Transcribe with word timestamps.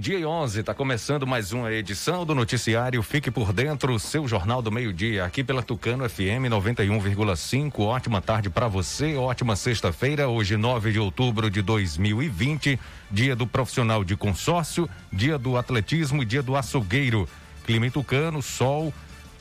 Meio-dia 0.00 0.18
e 0.20 0.24
11, 0.24 0.60
está 0.60 0.72
começando 0.72 1.26
mais 1.26 1.52
uma 1.52 1.70
edição 1.70 2.24
do 2.24 2.34
noticiário 2.34 3.02
Fique 3.02 3.30
por 3.30 3.52
Dentro, 3.52 3.98
seu 3.98 4.26
jornal 4.26 4.62
do 4.62 4.72
meio-dia, 4.72 5.26
aqui 5.26 5.44
pela 5.44 5.62
Tucano 5.62 6.08
FM 6.08 6.48
91,5. 6.48 7.80
Ótima 7.80 8.22
tarde 8.22 8.48
para 8.48 8.66
você, 8.66 9.14
ótima 9.16 9.54
sexta-feira, 9.56 10.26
hoje 10.26 10.56
9 10.56 10.92
de 10.92 10.98
outubro 10.98 11.50
de 11.50 11.60
2020, 11.60 12.80
dia 13.10 13.36
do 13.36 13.46
profissional 13.46 14.02
de 14.02 14.16
consórcio, 14.16 14.88
dia 15.12 15.36
do 15.36 15.58
atletismo, 15.58 16.24
dia 16.24 16.42
do 16.42 16.56
açougueiro. 16.56 17.28
Clima 17.66 17.86
em 17.86 17.90
Tucano, 17.90 18.40
sol, 18.40 18.94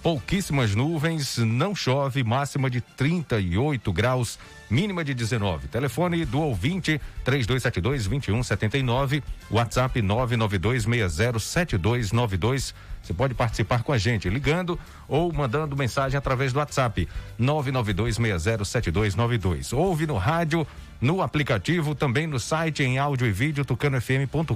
pouquíssimas 0.04 0.76
nuvens, 0.76 1.38
não 1.38 1.74
chove, 1.74 2.22
máxima 2.22 2.70
de 2.70 2.82
38 2.82 3.94
graus, 3.94 4.38
mínima 4.70 5.04
de 5.04 5.14
19. 5.14 5.68
Telefone 5.68 6.24
do 6.26 6.40
ouvinte 6.42 7.02
3272 7.24 8.08
2179, 8.08 9.22
WhatsApp 9.50 10.02
992607292. 10.02 12.74
Você 13.02 13.14
pode 13.14 13.34
participar 13.34 13.82
com 13.84 13.94
a 13.94 13.98
gente 13.98 14.30
ligando 14.30 14.78
ou 15.08 15.34
mandando 15.34 15.76
mensagem 15.76 16.16
através 16.18 16.54
do 16.54 16.60
WhatsApp 16.60 17.10
992607292. 17.40 19.76
Ouve 19.76 20.06
no 20.06 20.18
rádio, 20.18 20.68
no 21.02 21.20
aplicativo, 21.22 21.96
também 21.96 22.28
no 22.28 22.40
site 22.40 22.84
em 22.84 23.00
áudio 23.00 23.26
e 23.26 23.32
vídeo 23.32 23.66
tucanofm.com.br. 23.66 24.54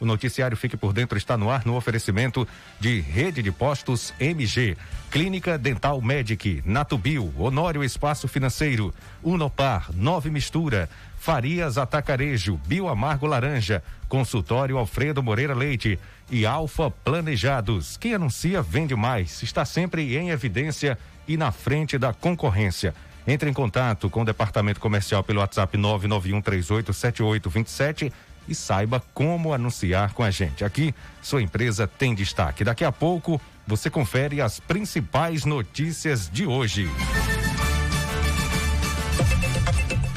O 0.00 0.06
noticiário 0.06 0.56
Fique 0.56 0.76
por 0.76 0.92
Dentro 0.92 1.18
está 1.18 1.36
no 1.36 1.50
ar 1.50 1.66
no 1.66 1.76
oferecimento 1.76 2.46
de 2.78 3.00
Rede 3.00 3.42
de 3.42 3.50
Postos 3.50 4.14
MG, 4.20 4.76
Clínica 5.10 5.58
Dental 5.58 6.00
Medic, 6.00 6.62
Natubio, 6.64 7.34
Honório 7.36 7.82
Espaço 7.82 8.28
Financeiro, 8.28 8.94
Unopar, 9.22 9.90
Nove 9.92 10.30
Mistura, 10.30 10.88
Farias 11.18 11.78
Atacarejo, 11.78 12.60
Bioamargo 12.66 13.26
Laranja, 13.26 13.82
Consultório 14.08 14.78
Alfredo 14.78 15.22
Moreira 15.22 15.54
Leite 15.54 15.98
e 16.30 16.46
Alfa 16.46 16.90
Planejados. 16.90 17.96
Quem 17.96 18.14
anuncia 18.14 18.62
vende 18.62 18.94
mais, 18.94 19.42
está 19.42 19.64
sempre 19.64 20.16
em 20.16 20.30
evidência 20.30 20.96
e 21.26 21.36
na 21.36 21.50
frente 21.50 21.98
da 21.98 22.12
concorrência. 22.12 22.94
Entre 23.26 23.50
em 23.50 23.52
contato 23.52 24.08
com 24.08 24.22
o 24.22 24.24
departamento 24.24 24.78
comercial 24.80 25.22
pelo 25.22 25.40
WhatsApp 25.40 25.76
991387827 25.76 28.10
e 28.48 28.54
saiba 28.54 29.02
como 29.12 29.52
anunciar 29.52 30.12
com 30.14 30.22
a 30.22 30.30
gente. 30.30 30.64
Aqui, 30.64 30.94
sua 31.22 31.42
empresa 31.42 31.86
tem 31.86 32.14
destaque. 32.14 32.64
Daqui 32.64 32.84
a 32.84 32.92
pouco, 32.92 33.40
você 33.66 33.90
confere 33.90 34.40
as 34.40 34.58
principais 34.58 35.44
notícias 35.44 36.28
de 36.30 36.46
hoje. 36.46 36.88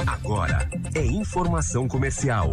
Agora 0.06 0.68
é 0.94 1.04
informação 1.04 1.86
comercial. 1.86 2.52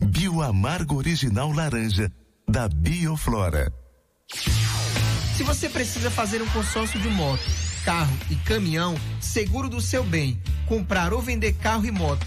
Bioamargo 0.00 0.96
Original 0.96 1.52
Laranja, 1.52 2.12
da 2.48 2.68
Bioflora. 2.68 3.72
Se 5.36 5.42
você 5.42 5.68
precisa 5.68 6.10
fazer 6.10 6.42
um 6.42 6.48
consórcio 6.48 7.00
de 7.00 7.08
moto, 7.08 7.42
carro 7.84 8.16
e 8.30 8.36
caminhão, 8.36 8.94
seguro 9.20 9.68
do 9.68 9.80
seu 9.80 10.04
bem, 10.04 10.40
comprar 10.66 11.12
ou 11.12 11.20
vender 11.20 11.54
carro 11.54 11.86
e 11.86 11.90
moto, 11.90 12.26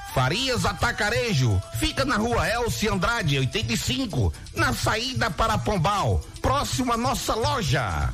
Farias 0.13 0.65
Atacarejo, 0.65 1.61
fica 1.79 2.03
na 2.03 2.17
rua 2.17 2.47
Elci 2.47 2.89
Andrade, 2.89 3.39
85, 3.39 4.33
na 4.55 4.73
saída 4.73 5.31
para 5.31 5.57
Pombal, 5.57 6.21
próximo 6.41 6.91
à 6.91 6.97
nossa 6.97 7.33
loja. 7.33 8.13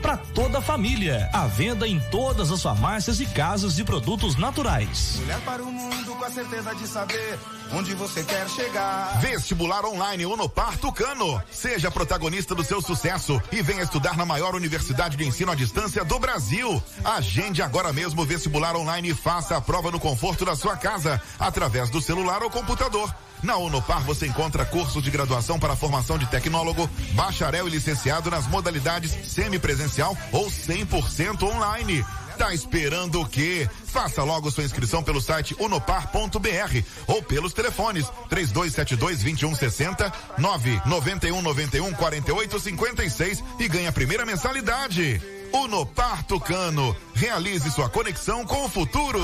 para 0.00 0.16
toda 0.16 0.58
a 0.58 0.62
família. 0.62 1.28
À 1.32 1.46
venda 1.46 1.86
em 1.86 2.00
todas 2.10 2.50
as 2.50 2.62
farmácias 2.62 3.20
e 3.20 3.26
casas 3.26 3.76
de 3.76 3.84
produtos 3.84 4.36
naturais. 4.36 5.16
Mulher 5.16 5.40
para 5.40 5.62
o 5.62 5.72
mundo 5.72 6.14
com 6.14 6.24
a 6.24 6.30
certeza 6.30 6.74
de 6.74 6.86
saber 6.86 7.38
onde 7.72 7.94
você 7.94 8.24
quer 8.24 8.48
chegar. 8.48 9.18
Vestibular 9.20 9.84
online 9.84 10.26
Unopar 10.26 10.76
Tucano. 10.78 11.42
Seja 11.50 11.90
protagonista 11.90 12.54
do 12.54 12.64
seu 12.64 12.80
sucesso 12.80 13.40
e 13.52 13.62
venha 13.62 13.82
estudar 13.82 14.16
na 14.16 14.26
maior 14.26 14.54
universidade 14.54 15.16
de 15.16 15.26
ensino 15.26 15.52
à 15.52 15.54
distância 15.54 16.04
do 16.04 16.18
Brasil. 16.18 16.82
Agende 17.04 17.62
agora 17.62 17.92
mesmo 17.92 18.22
o 18.22 18.26
vestibular 18.26 18.76
online 18.76 19.10
e 19.10 19.14
faça 19.14 19.56
a 19.56 19.60
prova 19.60 19.90
no 19.90 20.00
conforto 20.00 20.44
da 20.44 20.56
sua 20.56 20.76
casa, 20.76 21.20
através 21.38 21.90
do 21.90 22.00
celular 22.00 22.42
ou 22.42 22.50
computador. 22.50 23.12
Na 23.42 23.56
Unopar 23.56 24.02
você 24.04 24.26
encontra 24.26 24.64
cursos 24.64 25.02
de 25.02 25.10
graduação 25.10 25.58
para 25.58 25.76
formação 25.76 26.18
de 26.18 26.26
tecnólogo, 26.26 26.88
bacharel 27.12 27.66
e 27.66 27.70
licenciado 27.70 28.30
nas 28.30 28.46
modalidades 28.46 29.10
semipresencial 29.28 30.16
ou 30.32 30.46
100% 30.46 31.42
online. 31.42 32.04
Tá 32.40 32.54
esperando 32.54 33.20
o 33.20 33.26
quê? 33.26 33.68
Faça 33.84 34.22
logo 34.22 34.50
sua 34.50 34.64
inscrição 34.64 35.02
pelo 35.02 35.20
site 35.20 35.54
unopar.br 35.60 36.82
ou 37.06 37.22
pelos 37.22 37.52
telefones 37.52 38.06
3272 38.30 39.18
2160 39.18 40.10
991 40.38 41.42
91 41.42 41.92
48 41.92 42.60
56 42.60 43.44
e 43.58 43.68
ganhe 43.68 43.86
a 43.86 43.92
primeira 43.92 44.24
mensalidade. 44.24 45.20
Unopar 45.52 46.24
Tucano. 46.24 46.96
Realize 47.12 47.70
sua 47.70 47.90
conexão 47.90 48.46
com 48.46 48.64
o 48.64 48.68
futuro. 48.70 49.20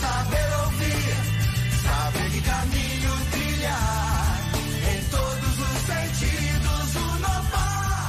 Saber 0.00 0.58
ouvir, 0.64 1.82
saber 1.84 2.25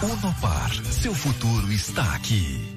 Unopar. 0.09 0.71
Seu 0.86 1.13
futuro 1.13 1.69
está 1.69 2.15
aqui. 2.15 2.76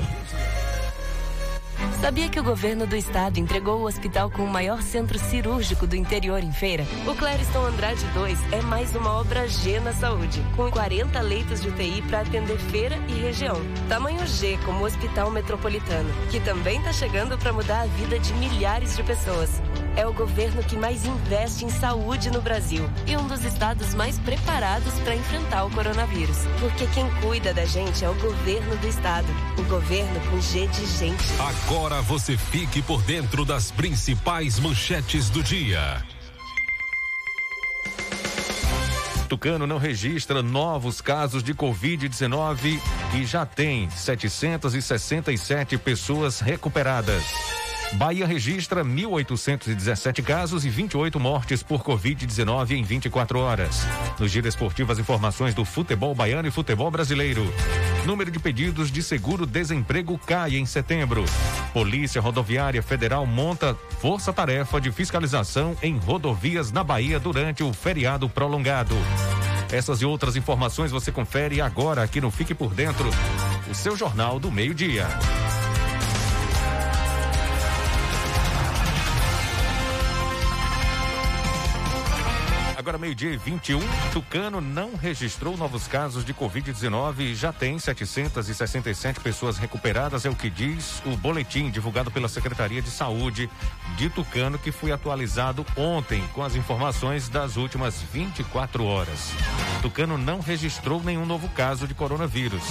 Sabia 1.99 2.29
que 2.29 2.39
o 2.39 2.45
governo 2.45 2.87
do 2.87 2.97
estado 2.97 3.39
entregou 3.39 3.81
o 3.81 3.87
hospital 3.87 4.31
com 4.31 4.45
o 4.45 4.51
maior 4.51 4.83
centro 4.83 5.19
cirúrgico 5.19 5.87
do 5.87 5.97
interior 5.97 6.43
em 6.43 6.53
feira? 6.53 6.85
O 7.07 7.15
Clériston 7.15 7.65
Andrade 7.65 8.05
2 8.13 8.53
é 8.53 8.61
mais 8.61 8.95
uma 8.95 9.19
obra 9.19 9.49
G 9.49 9.81
na 9.81 9.95
saúde, 9.95 10.45
com 10.57 10.71
40 10.71 11.19
leitos 11.23 11.63
de 11.63 11.69
UTI 11.69 12.03
para 12.03 12.21
atender 12.21 12.59
feira 12.59 12.97
e 13.09 13.13
região. 13.13 13.57
Tamanho 13.89 14.27
G 14.27 14.59
como 14.67 14.81
o 14.81 14.85
Hospital 14.85 15.31
Metropolitano, 15.31 16.11
que 16.31 16.41
também 16.41 16.79
está 16.79 16.93
chegando 16.93 17.39
para 17.39 17.53
mudar 17.53 17.83
a 17.83 17.87
vida 17.87 18.19
de 18.19 18.35
milhares 18.35 18.97
de 18.97 19.03
pessoas. 19.03 19.63
É 20.00 20.07
o 20.07 20.14
governo 20.14 20.62
que 20.62 20.78
mais 20.78 21.04
investe 21.04 21.66
em 21.66 21.69
saúde 21.69 22.30
no 22.30 22.40
Brasil 22.40 22.88
e 23.07 23.14
um 23.19 23.28
dos 23.28 23.45
estados 23.45 23.92
mais 23.92 24.19
preparados 24.19 24.95
para 25.00 25.14
enfrentar 25.14 25.66
o 25.66 25.71
coronavírus. 25.71 26.38
Porque 26.59 26.87
quem 26.87 27.07
cuida 27.21 27.52
da 27.52 27.66
gente 27.66 28.02
é 28.02 28.09
o 28.09 28.14
governo 28.14 28.75
do 28.78 28.88
estado. 28.88 29.26
O 29.59 29.62
governo 29.64 30.19
com 30.30 30.40
G 30.40 30.66
de 30.69 30.87
gente. 30.87 31.23
Agora 31.66 32.00
você 32.00 32.35
fique 32.35 32.80
por 32.80 33.02
dentro 33.02 33.45
das 33.45 33.71
principais 33.71 34.59
manchetes 34.59 35.28
do 35.28 35.42
dia. 35.42 36.02
Tucano 39.28 39.66
não 39.66 39.76
registra 39.76 40.42
novos 40.42 41.02
casos 41.02 41.42
de 41.42 41.54
Covid-19 41.54 42.80
e 43.16 43.26
já 43.26 43.45
tem 43.45 43.90
767 43.90 45.76
pessoas 45.76 46.40
recuperadas. 46.40 47.60
Bahia 47.94 48.26
registra 48.26 48.85
1.817 48.85 50.23
casos 50.23 50.64
e 50.64 50.70
28 50.70 51.18
mortes 51.18 51.62
por 51.62 51.82
Covid-19 51.82 52.70
em 52.70 52.82
24 52.82 53.40
horas. 53.40 53.85
No 54.18 54.28
giro 54.28 54.47
esportivo, 54.47 54.92
as 54.92 54.99
informações 54.99 55.54
do 55.54 55.64
futebol 55.64 56.14
baiano 56.14 56.47
e 56.47 56.50
futebol 56.52 56.90
brasileiro. 56.90 57.52
Número 58.06 58.30
de 58.30 58.38
pedidos 58.38 58.90
de 58.90 59.02
seguro-desemprego 59.02 60.18
cai 60.18 60.56
em 60.56 60.64
setembro. 60.64 61.25
Polícia 61.73 62.20
Rodoviária 62.20 62.82
Federal 62.82 63.26
monta 63.26 63.76
força-tarefa 63.99 64.80
de 64.80 64.92
fiscalização 64.92 65.76
em 65.82 65.99
rodovias 65.99 66.70
na 66.70 66.85
Bahia 66.85 67.18
durante 67.18 67.62
o 67.62 67.73
feriado 67.73 68.28
prolongado. 68.28 68.94
Essas 69.73 70.00
e 70.00 70.06
outras 70.06 70.37
informações 70.37 70.90
você 70.90 71.12
confere 71.12 71.61
agora 71.61 72.02
aqui 72.02 72.20
no 72.20 72.30
Fique 72.30 72.54
por 72.54 72.73
Dentro, 72.73 73.11
o 73.70 73.75
seu 73.75 73.97
jornal 73.97 74.38
do 74.40 74.50
meio-dia. 74.50 75.06
Agora 82.90 83.02
meio-dia 83.02 83.30
e 83.30 83.37
21, 83.37 83.78
Tucano 84.12 84.61
não 84.61 84.97
registrou 84.97 85.56
novos 85.56 85.87
casos 85.87 86.25
de 86.25 86.35
Covid-19 86.35 87.20
e 87.20 87.35
já 87.37 87.52
tem 87.52 87.78
767 87.78 89.20
pessoas 89.20 89.59
recuperadas, 89.59 90.26
é 90.26 90.28
o 90.28 90.35
que 90.35 90.50
diz 90.50 91.00
o 91.06 91.16
boletim 91.16 91.70
divulgado 91.70 92.11
pela 92.11 92.28
Secretaria 92.28 92.82
de 92.82 92.90
Saúde 92.90 93.49
de 93.97 94.11
Tucano, 94.11 94.59
que 94.59 94.73
foi 94.73 94.90
atualizado 94.90 95.64
ontem 95.76 96.20
com 96.35 96.42
as 96.42 96.56
informações 96.56 97.28
das 97.28 97.56
últimas 97.56 98.02
24 98.12 98.85
horas. 98.85 99.30
Tucano 99.82 100.18
não 100.18 100.40
registrou 100.40 101.00
nenhum 101.00 101.25
novo 101.25 101.49
caso 101.50 101.87
de 101.87 101.94
coronavírus. 101.94 102.64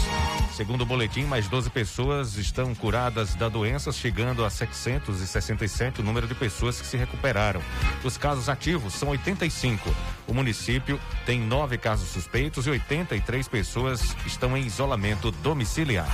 Segundo 0.54 0.82
o 0.82 0.86
boletim, 0.86 1.24
mais 1.24 1.48
12 1.48 1.70
pessoas 1.70 2.36
estão 2.36 2.76
curadas 2.76 3.36
da 3.36 3.48
doença, 3.48 3.94
chegando 3.94 4.44
a 4.44 4.50
767 4.50 6.02
o 6.02 6.04
número 6.04 6.28
de 6.28 6.36
pessoas 6.36 6.82
que 6.82 6.86
se 6.86 6.98
recuperaram. 6.98 7.62
Os 8.04 8.18
casos 8.18 8.50
ativos 8.50 8.94
são 8.96 9.08
85. 9.08 9.90
O 10.28 10.34
município 10.34 11.00
tem 11.26 11.40
nove 11.40 11.78
casos 11.78 12.10
suspeitos 12.10 12.68
e 12.68 12.70
83 12.70 13.48
pessoas 13.48 14.16
estão 14.26 14.56
em 14.56 14.66
isolamento 14.66 15.32
domiciliar. 15.32 16.08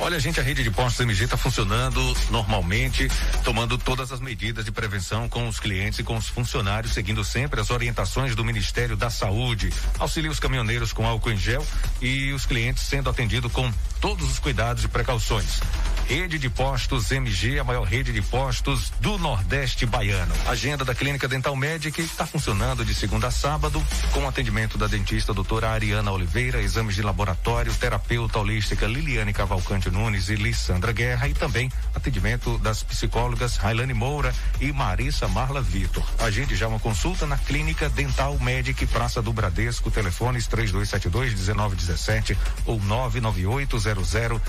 Olha, 0.05 0.19
gente, 0.19 0.41
a 0.41 0.43
rede 0.43 0.65
de 0.65 0.71
postos 0.71 0.99
MG 0.99 1.27
está 1.27 1.37
funcionando 1.37 2.01
normalmente, 2.29 3.09
tomando 3.45 3.79
todas 3.79 4.11
as 4.11 4.19
medidas 4.19 4.65
de 4.65 4.73
prevenção 4.73 5.29
com 5.29 5.47
os 5.47 5.61
clientes 5.61 6.01
e 6.01 6.03
com 6.03 6.17
os 6.17 6.29
funcionários, 6.29 6.93
seguindo 6.93 7.23
sempre 7.23 7.61
as 7.61 7.71
orientações 7.71 8.35
do 8.35 8.45
Ministério 8.45 8.97
da 8.97 9.11
Saúde. 9.11 9.73
Auxilia 10.01 10.29
os 10.29 10.41
caminhoneiros 10.41 10.93
com 10.93 11.07
álcool 11.07 11.31
em 11.31 11.37
gel 11.37 11.65
e 12.01 12.33
os 12.33 12.45
clientes 12.45 12.83
sendo 12.83 13.09
atendidos 13.09 13.53
com 13.53 13.73
todos 14.01 14.29
os 14.29 14.41
cuidados 14.41 14.83
e 14.83 14.89
precauções. 14.89 15.61
Rede 16.07 16.39
de 16.39 16.51
Postos 16.51 17.11
MG, 17.11 17.59
a 17.59 17.65
maior 17.65 17.85
rede 17.85 18.13
de 18.13 18.21
postos 18.21 18.93
do 19.01 19.17
Nordeste 19.19 19.87
baiano. 19.87 20.35
Agenda 20.47 20.85
da 20.85 20.95
Clínica 20.95 21.27
Dental 21.27 21.57
Medic 21.57 21.99
está 22.01 22.27
funcionando 22.27 22.85
de 22.85 22.95
segunda 22.95 23.29
a 23.29 23.31
sábado, 23.31 23.83
com 24.13 24.29
atendimento 24.29 24.77
da 24.77 24.87
dentista 24.87 25.33
doutora 25.33 25.71
Ariana 25.71 26.13
Oliveira, 26.13 26.61
exames 26.61 26.95
de 26.95 27.03
laboratório, 27.03 27.73
terapeuta 27.75 28.39
holística 28.39 28.87
Liliane 28.87 29.33
Cavalcante 29.33 29.91
Nunes 29.91 30.29
e 30.29 30.35
Lissandra 30.35 30.93
Guerra 30.93 31.29
e 31.29 31.35
também 31.35 31.71
atendimento 31.95 32.59
das 32.59 32.83
psicólogas 32.83 33.57
Railane 33.57 33.95
Moura 33.95 34.35
e 34.61 34.71
Marissa 34.73 35.29
Marla 35.29 35.63
Vitor. 35.63 36.05
Agende 36.19 36.57
já 36.57 36.69
uma 36.69 36.81
consulta 36.81 37.27
na 37.27 37.39
Clínica 37.39 37.89
Dental 37.89 38.39
Medic, 38.39 38.85
Praça 38.87 39.23
do 39.23 39.33
Bradesco, 39.33 39.91
telefones 39.91 40.47
3272 40.47 41.35
1917 41.35 42.37
ou 42.67 42.79
99800 42.81 44.43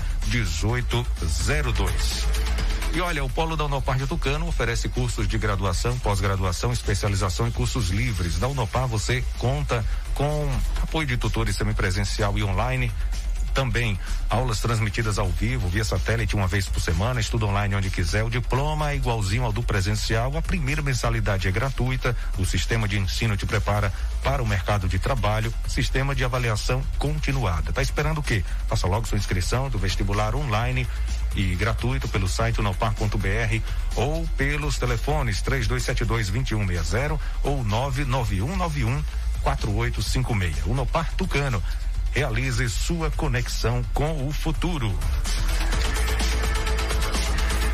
1802. 1.44 2.26
E 2.94 3.00
olha, 3.00 3.24
o 3.24 3.28
Polo 3.28 3.56
da 3.56 3.64
Unopar 3.64 3.98
de 3.98 4.06
Tucano 4.06 4.46
oferece 4.46 4.88
cursos 4.88 5.28
de 5.28 5.36
graduação, 5.36 5.98
pós-graduação, 5.98 6.72
especialização 6.72 7.48
e 7.48 7.50
cursos 7.50 7.90
livres. 7.90 8.38
Da 8.38 8.48
Unopar 8.48 8.86
você 8.86 9.22
conta 9.38 9.84
com 10.14 10.48
apoio 10.80 11.06
de 11.06 11.16
tutores 11.16 11.56
semipresencial 11.56 12.38
e 12.38 12.44
online, 12.44 12.90
também 13.52 13.98
aulas 14.28 14.58
transmitidas 14.60 15.18
ao 15.18 15.28
vivo, 15.28 15.68
via 15.68 15.84
satélite, 15.84 16.34
uma 16.34 16.48
vez 16.48 16.66
por 16.66 16.80
semana, 16.80 17.20
estudo 17.20 17.46
online 17.46 17.74
onde 17.74 17.88
quiser. 17.88 18.24
O 18.24 18.30
diploma 18.30 18.90
é 18.90 18.96
igualzinho 18.96 19.44
ao 19.44 19.52
do 19.52 19.62
presencial. 19.62 20.36
A 20.36 20.42
primeira 20.42 20.82
mensalidade 20.82 21.46
é 21.46 21.52
gratuita. 21.52 22.16
O 22.36 22.44
sistema 22.44 22.88
de 22.88 22.98
ensino 22.98 23.36
te 23.36 23.46
prepara 23.46 23.92
para 24.22 24.42
o 24.42 24.46
mercado 24.46 24.88
de 24.88 24.98
trabalho. 24.98 25.54
Sistema 25.68 26.14
de 26.14 26.24
avaliação 26.24 26.82
continuada. 26.98 27.72
Tá 27.72 27.80
esperando 27.80 28.18
o 28.18 28.22
quê? 28.22 28.44
Faça 28.68 28.86
logo 28.86 29.06
sua 29.06 29.18
inscrição 29.18 29.70
do 29.70 29.78
vestibular 29.78 30.34
online 30.34 30.86
e 31.34 31.54
gratuito 31.54 32.08
pelo 32.08 32.28
site 32.28 32.60
unopar.br 32.60 33.60
ou 33.96 34.26
pelos 34.36 34.78
telefones 34.78 35.42
3272 35.42 36.30
2160 36.30 37.20
ou 37.42 37.64
99191 37.64 39.02
4856. 39.42 40.66
Unopar 40.66 41.12
Tucano 41.16 41.62
Realize 42.14 42.70
sua 42.70 43.10
conexão 43.10 43.84
com 43.92 44.28
o 44.28 44.32
futuro. 44.32 44.96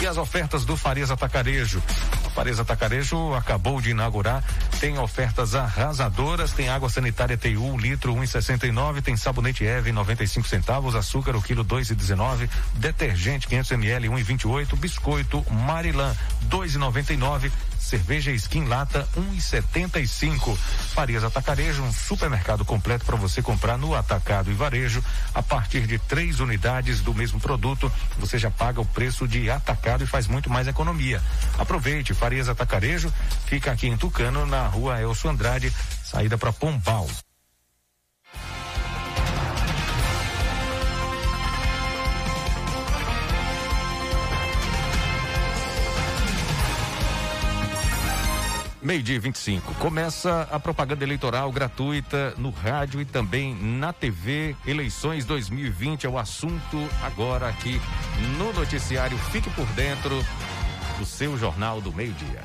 E 0.01 0.07
as 0.07 0.17
ofertas 0.17 0.65
do 0.65 0.79
Farias 0.79 1.11
Atacarejo. 1.11 1.83
Fareza 2.31 2.65
Tacarejo 2.65 3.35
acabou 3.35 3.81
de 3.81 3.91
inaugurar, 3.91 4.43
tem 4.81 4.99
ofertas 4.99 5.55
arrasadoras, 5.55 6.53
tem 6.53 6.69
água 6.69 6.89
sanitária 6.89 7.37
TU, 7.37 7.49
1 7.49 7.73
um 7.73 7.77
litro 7.77 8.15
1,69, 8.15 9.03
tem 9.03 9.17
sabonete 9.17 9.65
Eve 9.65 9.93
95 9.93 10.49
centavos, 10.49 10.95
açúcar 10.95 11.37
o 11.37 11.43
quilo 11.43 11.65
2,19, 11.65 12.49
detergente 12.75 13.47
500 13.47 13.73
ml 13.73 14.09
1,28, 14.09 14.73
um 14.73 14.77
biscoito 14.77 15.45
Marilã 15.51 16.15
2,99 16.49 17.51
Cerveja 17.81 18.31
Skin 18.33 18.65
Lata 18.65 19.09
1,75. 19.17 20.57
Farias 20.95 21.25
Atacarejo, 21.25 21.83
um 21.83 21.93
supermercado 21.93 22.65
completo 22.65 23.05
para 23.05 23.17
você 23.17 23.43
comprar 23.43 23.79
no 23.79 23.95
atacado 23.95 24.51
e 24.51 24.55
varejo. 24.55 25.03
A 25.35 25.43
partir 25.43 25.87
de 25.87 25.99
três 25.99 26.41
unidades 26.41 27.01
do 27.01 27.15
mesmo 27.15 27.41
produto, 27.41 27.91
você 28.19 28.39
já 28.39 28.51
paga 28.51 28.81
o 28.81 28.87
preço 28.87 29.27
de 29.27 29.51
atacado 29.51 30.05
e 30.05 30.07
faz 30.07 30.27
muito 30.27 30.51
mais 30.51 30.69
economia. 30.69 31.23
Aproveite, 31.59 32.15
Farias 32.15 32.49
Atacarejo 32.49 33.13
fica 33.47 33.73
aqui 33.73 33.89
em 33.89 33.97
Tucano, 33.97 34.47
na 34.47 34.67
rua 34.67 35.01
Elso 35.01 35.29
Andrade, 35.29 35.73
saída 36.05 36.37
para 36.37 36.53
Pombal. 36.53 37.09
Meio-dia 48.83 49.21
25. 49.21 49.75
Começa 49.75 50.49
a 50.51 50.59
propaganda 50.59 51.05
eleitoral 51.05 51.53
gratuita 51.53 52.33
no 52.39 52.49
rádio 52.49 53.01
e 53.01 53.05
também 53.05 53.55
na 53.55 53.93
TV. 53.93 54.57
Eleições 54.67 55.27
2020 55.27 56.07
é 56.07 56.09
o 56.09 56.19
assunto 56.19 56.89
agora 57.03 57.47
aqui 57.47 57.79
no 58.39 58.53
noticiário. 58.55 59.19
Fique 59.31 59.51
por 59.51 59.67
dentro 59.73 60.25
do 60.99 61.05
seu 61.05 61.37
Jornal 61.37 61.83
do 61.83 61.93
Meio-Dia. 61.93 62.43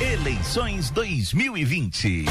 Eleições 0.00 0.88
2020 0.90 2.26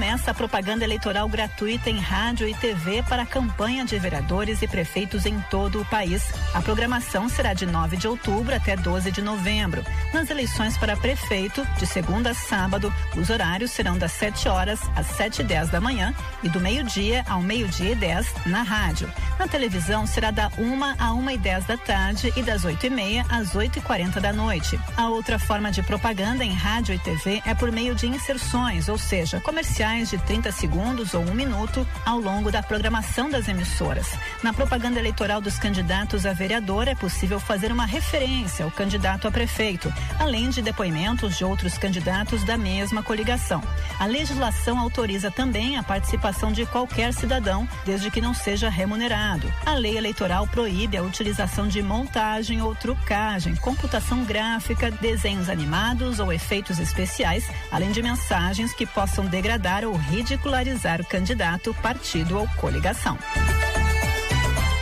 começa 0.00 0.30
a 0.30 0.34
propaganda 0.34 0.82
eleitoral 0.82 1.28
gratuita 1.28 1.90
em 1.90 1.98
rádio 1.98 2.48
e 2.48 2.54
TV 2.54 3.02
para 3.02 3.24
a 3.24 3.26
campanha 3.26 3.84
de 3.84 3.98
vereadores 3.98 4.62
e 4.62 4.66
prefeitos 4.66 5.26
em 5.26 5.38
todo 5.50 5.78
o 5.78 5.84
país. 5.84 6.22
A 6.54 6.62
programação 6.62 7.28
será 7.28 7.52
de 7.52 7.66
9 7.66 7.98
de 7.98 8.08
outubro 8.08 8.54
até 8.56 8.76
12 8.76 9.12
de 9.12 9.20
novembro. 9.20 9.84
Nas 10.14 10.30
eleições 10.30 10.78
para 10.78 10.96
prefeito, 10.96 11.66
de 11.78 11.86
segunda 11.86 12.30
a 12.30 12.34
sábado, 12.34 12.90
os 13.14 13.28
horários 13.28 13.72
serão 13.72 13.98
das 13.98 14.12
7 14.12 14.48
horas 14.48 14.80
às 14.96 15.06
7 15.08 15.42
e 15.42 15.44
10 15.44 15.68
da 15.68 15.82
manhã 15.82 16.14
e 16.42 16.48
do 16.48 16.60
meio-dia 16.60 17.22
ao 17.28 17.42
meio-dia 17.42 17.92
e 17.92 17.94
10 17.94 18.26
na 18.46 18.62
rádio. 18.62 19.12
Na 19.38 19.46
televisão 19.46 20.06
será 20.06 20.30
da 20.30 20.50
1 20.56 20.82
a 20.98 21.12
1 21.12 21.30
e 21.30 21.36
10 21.36 21.66
da 21.66 21.76
tarde 21.76 22.32
e 22.34 22.42
das 22.42 22.64
8 22.64 22.86
e 22.86 22.90
meia 22.90 23.26
às 23.28 23.54
8 23.54 23.78
e 23.78 23.82
40 23.82 24.18
da 24.18 24.32
noite. 24.32 24.80
A 24.96 25.10
outra 25.10 25.38
forma 25.38 25.70
de 25.70 25.82
propaganda 25.82 26.42
em 26.42 26.54
rádio 26.54 26.94
e 26.94 26.98
TV 26.98 27.42
é 27.44 27.54
por 27.54 27.70
meio 27.70 27.94
de 27.94 28.06
inserções, 28.06 28.88
ou 28.88 28.96
seja, 28.96 29.40
comerciais 29.40 29.89
comerciais 29.90 30.10
de 30.10 30.18
30 30.18 30.52
segundos 30.52 31.14
ou 31.14 31.22
um 31.22 31.34
minuto 31.34 31.86
ao 32.04 32.18
longo 32.18 32.50
da 32.50 32.62
programação 32.62 33.28
das 33.28 33.48
emissoras. 33.48 34.06
Na 34.42 34.52
propaganda 34.52 34.98
eleitoral 34.98 35.40
dos 35.40 35.58
candidatos 35.58 36.24
a 36.24 36.32
vereador 36.32 36.86
é 36.86 36.94
possível 36.94 37.40
fazer 37.40 37.72
uma 37.72 37.86
referência 37.86 38.64
ao 38.64 38.70
candidato 38.70 39.26
a 39.26 39.30
prefeito, 39.30 39.92
além 40.18 40.48
de 40.48 40.62
depoimentos 40.62 41.36
de 41.36 41.44
outros 41.44 41.76
candidatos 41.76 42.44
da 42.44 42.56
mesma 42.56 43.02
coligação. 43.02 43.62
A 43.98 44.06
legislação 44.06 44.78
autoriza 44.78 45.30
também 45.30 45.76
a 45.76 45.82
participação 45.82 46.52
de 46.52 46.64
qualquer 46.66 47.12
cidadão, 47.12 47.68
desde 47.84 48.10
que 48.10 48.20
não 48.20 48.32
seja 48.32 48.68
remunerado. 48.68 49.52
A 49.66 49.74
lei 49.74 49.96
eleitoral 49.96 50.46
proíbe 50.46 50.96
a 50.96 51.02
utilização 51.02 51.66
de 51.66 51.82
montagem 51.82 52.62
ou 52.62 52.74
trucagem, 52.74 53.56
computação 53.56 54.24
gráfica, 54.24 54.90
desenhos 54.90 55.48
animados 55.48 56.20
ou 56.20 56.32
efeitos 56.32 56.78
especiais, 56.78 57.48
além 57.72 57.90
de 57.90 58.02
mensagens 58.02 58.72
que 58.72 58.86
possam 58.86 59.26
degradar 59.26 59.79
ou 59.84 59.94
ridicularizar 59.94 61.00
o 61.00 61.04
candidato, 61.04 61.74
partido 61.82 62.38
ou 62.38 62.46
coligação. 62.56 63.18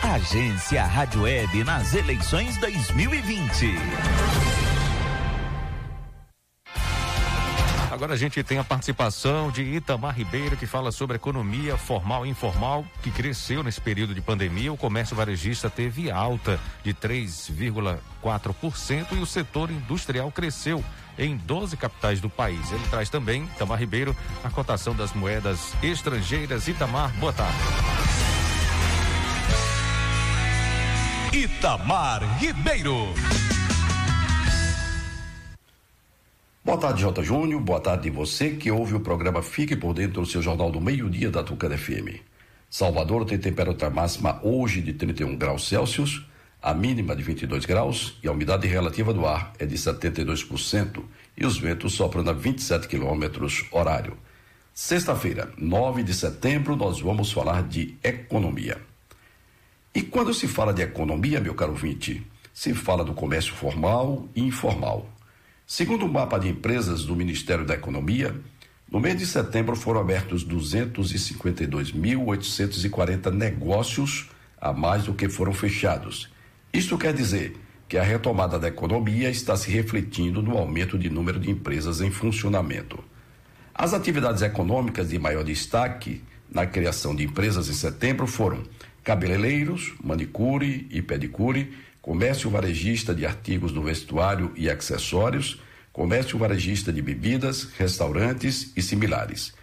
Agência 0.03 0.85
Rádio 0.85 1.21
Web 1.21 1.63
nas 1.63 1.93
eleições 1.93 2.57
2020. 2.57 3.77
Agora 7.99 8.13
a 8.13 8.17
gente 8.17 8.41
tem 8.43 8.57
a 8.57 8.63
participação 8.63 9.51
de 9.51 9.61
Itamar 9.61 10.15
Ribeiro, 10.15 10.55
que 10.55 10.65
fala 10.65 10.89
sobre 10.89 11.17
economia 11.17 11.75
formal 11.75 12.25
e 12.25 12.29
informal, 12.29 12.85
que 13.03 13.11
cresceu 13.11 13.61
nesse 13.61 13.81
período 13.81 14.15
de 14.15 14.21
pandemia. 14.21 14.71
O 14.71 14.77
comércio 14.77 15.17
varejista 15.17 15.69
teve 15.69 16.09
alta 16.09 16.57
de 16.81 16.93
3,4% 16.93 19.07
e 19.11 19.17
o 19.17 19.25
setor 19.25 19.69
industrial 19.69 20.31
cresceu 20.31 20.81
em 21.19 21.37
12 21.37 21.77
capitais 21.77 22.19
do 22.19 22.29
país. 22.29 22.71
Ele 22.71 22.83
traz 22.89 23.09
também, 23.09 23.43
Itamar 23.55 23.77
Ribeiro, 23.77 24.15
a 24.43 24.49
cotação 24.49 24.95
das 24.95 25.13
moedas 25.13 25.73
estrangeiras. 25.83 26.67
Itamar, 26.67 27.13
boa 27.19 27.33
tarde. 27.33 27.57
Itamar 31.31 32.39
Ribeiro. 32.39 33.13
Boa 36.65 36.77
tarde, 36.77 37.01
Jota 37.01 37.23
Júnior. 37.23 37.61
Boa 37.61 37.79
tarde 37.79 38.09
você 38.09 38.51
que 38.51 38.71
ouve 38.71 38.95
o 38.95 38.99
programa 38.99 39.41
Fique 39.41 39.75
por 39.75 39.93
Dentro 39.93 40.21
do 40.21 40.27
seu 40.27 40.41
Jornal 40.41 40.71
do 40.71 40.79
Meio-Dia 40.79 41.29
da 41.29 41.43
Tucana 41.43 41.77
FM. 41.77 42.19
Salvador 42.69 43.25
tem 43.25 43.39
temperatura 43.39 43.89
máxima 43.89 44.39
hoje 44.43 44.81
de 44.81 44.93
31 44.93 45.35
graus 45.35 45.67
Celsius, 45.67 46.25
a 46.61 46.73
mínima 46.73 47.15
de 47.15 47.23
22 47.23 47.65
graus 47.65 48.17
e 48.21 48.27
a 48.27 48.31
umidade 48.31 48.67
relativa 48.67 49.13
do 49.13 49.25
ar 49.25 49.53
é 49.57 49.65
de 49.65 49.77
72% 49.77 51.01
e 51.37 51.45
os 51.45 51.57
ventos 51.57 51.93
sopram 51.93 52.27
a 52.27 52.33
27 52.33 52.85
quilômetros 52.87 53.65
horário. 53.71 54.17
Sexta-feira, 54.73 55.53
9 55.57 56.03
de 56.03 56.13
setembro, 56.13 56.75
nós 56.75 56.99
vamos 56.99 57.31
falar 57.31 57.63
de 57.63 57.95
economia. 58.03 58.81
E 59.95 60.01
quando 60.01 60.33
se 60.33 60.47
fala 60.47 60.73
de 60.73 60.81
economia, 60.81 61.39
meu 61.39 61.55
caro 61.55 61.73
vinte, 61.73 62.25
se 62.53 62.73
fala 62.73 63.05
do 63.05 63.13
comércio 63.13 63.53
formal 63.53 64.27
e 64.35 64.41
informal. 64.41 65.09
Segundo 65.65 66.05
o 66.05 66.11
mapa 66.11 66.37
de 66.37 66.49
empresas 66.49 67.05
do 67.05 67.15
Ministério 67.15 67.65
da 67.65 67.75
Economia, 67.75 68.35
no 68.91 68.99
mês 68.99 69.17
de 69.17 69.25
setembro 69.25 69.75
foram 69.75 70.01
abertos 70.01 70.45
252.840 70.45 73.31
negócios 73.31 74.29
a 74.59 74.73
mais 74.73 75.03
do 75.03 75.13
que 75.13 75.29
foram 75.29 75.53
fechados. 75.53 76.27
Isto 76.71 76.97
quer 76.97 77.13
dizer 77.13 77.55
que 77.87 77.97
a 77.97 78.03
retomada 78.03 78.59
da 78.59 78.67
economia 78.67 79.29
está 79.29 79.57
se 79.57 79.71
refletindo 79.71 80.41
no 80.41 80.57
aumento 80.57 80.97
de 80.97 81.09
número 81.09 81.39
de 81.39 81.49
empresas 81.49 82.01
em 82.01 82.11
funcionamento. 82.11 83.03
As 83.73 83.93
atividades 83.93 84.43
econômicas 84.43 85.09
de 85.09 85.17
maior 85.17 85.43
destaque 85.43 86.21
na 86.51 86.65
criação 86.65 87.15
de 87.15 87.23
empresas 87.23 87.67
em 87.69 87.73
setembro 87.73 88.27
foram 88.27 88.63
cabeleireiros, 89.03 89.93
manicure 90.03 90.87
e 90.91 91.01
pedicure, 91.01 91.73
comércio 92.01 92.49
varejista 92.49 93.15
de 93.15 93.25
artigos 93.25 93.71
do 93.71 93.81
vestuário 93.81 94.51
e 94.55 94.69
acessórios, 94.69 95.59
comércio 95.91 96.37
varejista 96.37 96.93
de 96.93 97.01
bebidas, 97.01 97.69
restaurantes 97.77 98.71
e 98.75 98.81
similares. 98.81 99.53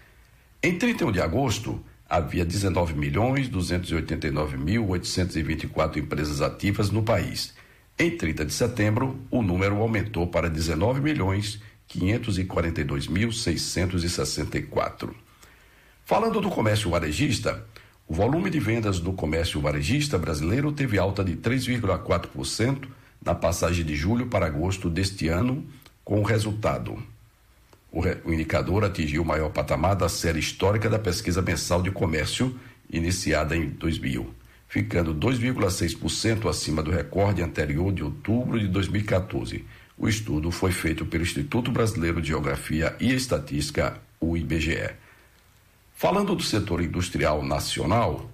Em 0.63 0.77
31 0.77 1.13
de 1.13 1.21
agosto, 1.21 1.81
havia 2.09 2.45
19 2.45 2.95
milhões 2.95 3.49
289 3.49 4.57
mil 4.57 4.89
824 4.89 6.01
empresas 6.01 6.41
ativas 6.41 6.91
no 6.91 7.03
país. 7.03 7.55
Em 7.99 8.17
30 8.17 8.45
de 8.45 8.53
setembro, 8.53 9.19
o 9.31 9.43
número 9.43 9.77
aumentou 9.77 10.27
para 10.27 10.51
19 10.51 11.01
milhões 11.01 11.61
542 11.89 13.07
mil 13.09 13.33
664. 13.33 15.15
Falando 16.05 16.41
do 16.41 16.51
comércio 16.51 16.91
varejista, 16.91 17.65
o 18.07 18.15
volume 18.15 18.51
de 18.51 18.61
vendas 18.61 19.01
do 19.01 19.13
comércio 19.13 19.61
varejista 19.61 20.17
brasileiro 20.17 20.71
teve 20.71 20.99
alta 20.99 21.25
de 21.25 21.37
3,4% 21.37 22.89
na 23.25 23.35
passagem 23.35 23.85
de 23.85 23.97
julho 23.97 24.27
para 24.27 24.47
agosto 24.47 24.89
deste 24.89 25.27
ano, 25.27 25.67
com 26.05 26.21
o 26.21 26.23
resultado. 26.23 27.03
O, 27.97 28.31
indicador 28.31 28.85
atingiu 28.85 29.23
o 29.23 29.25
maior 29.25 29.49
patamar 29.49 29.97
da 29.97 30.07
série 30.07 30.39
histórica 30.39 30.87
da 30.87 30.99
pesquisa 30.99 31.41
mensal 31.41 31.81
de 31.81 31.91
comércio, 31.91 32.55
iniciada 32.91 33.57
em 33.57 33.71
2000, 33.71 34.35
ficando 34.69 35.15
2,6% 35.15 36.47
acima 36.47 36.83
do 36.83 36.91
recorde 36.91 37.41
anterior 37.41 37.91
de 37.91 38.05
outubro 38.05 38.61
de 38.61 38.69
2014. 38.69 39.65
O 39.97 40.07
estudo 40.07 40.51
foi 40.51 40.73
feito 40.73 41.07
pelo 41.07 41.23
Instituto 41.23 41.73
Brasileiro 41.73 42.21
de 42.21 42.29
Geografia 42.29 42.95
e 43.01 43.15
Estatística, 43.15 43.99
o 44.21 44.37
IBGE. 44.37 44.91
Falando 45.95 46.37
do 46.37 46.43
setor 46.43 46.83
industrial 46.83 47.43
nacional, 47.43 48.31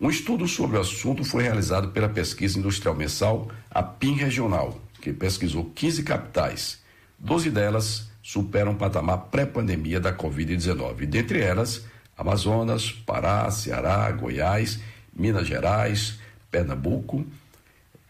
um 0.00 0.08
estudo 0.08 0.48
sobre 0.48 0.78
o 0.78 0.80
assunto 0.80 1.22
foi 1.22 1.42
realizado 1.42 1.90
pela 1.90 2.08
pesquisa 2.08 2.58
industrial 2.58 2.94
mensal, 2.94 3.50
a 3.70 3.82
PIN 3.82 4.14
Regional, 4.14 4.80
que 5.02 5.12
pesquisou 5.12 5.66
15 5.66 6.02
capitais. 6.02 6.80
Doze 7.18 7.50
delas 7.50 8.09
superam 8.22 8.72
o 8.72 8.76
patamar 8.76 9.18
pré-pandemia 9.30 10.00
da 10.00 10.12
Covid-19, 10.12 11.06
dentre 11.06 11.40
elas 11.40 11.84
Amazonas, 12.16 12.92
Pará, 12.92 13.50
Ceará, 13.50 14.10
Goiás, 14.12 14.78
Minas 15.16 15.46
Gerais, 15.46 16.18
Pernambuco. 16.50 17.24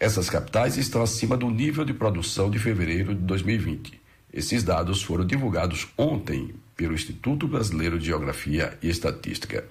Essas 0.01 0.29
capitais 0.29 0.77
estão 0.77 1.03
acima 1.03 1.37
do 1.37 1.49
nível 1.49 1.85
de 1.85 1.95
produção 1.95 2.51
de 2.51 2.59
fevereiro 2.59 3.15
de 3.15 3.21
2020. 3.21 4.01
Esses 4.33 4.65
dados 4.65 5.03
foram 5.03 5.25
divulgados 5.25 5.87
ontem 5.97 6.55
pelo 6.77 6.95
Instituto 6.95 7.47
Brasileiro 7.47 7.99
de 7.99 8.07
Geografia 8.07 8.77
e 8.83 8.89
Estatística. 8.89 9.65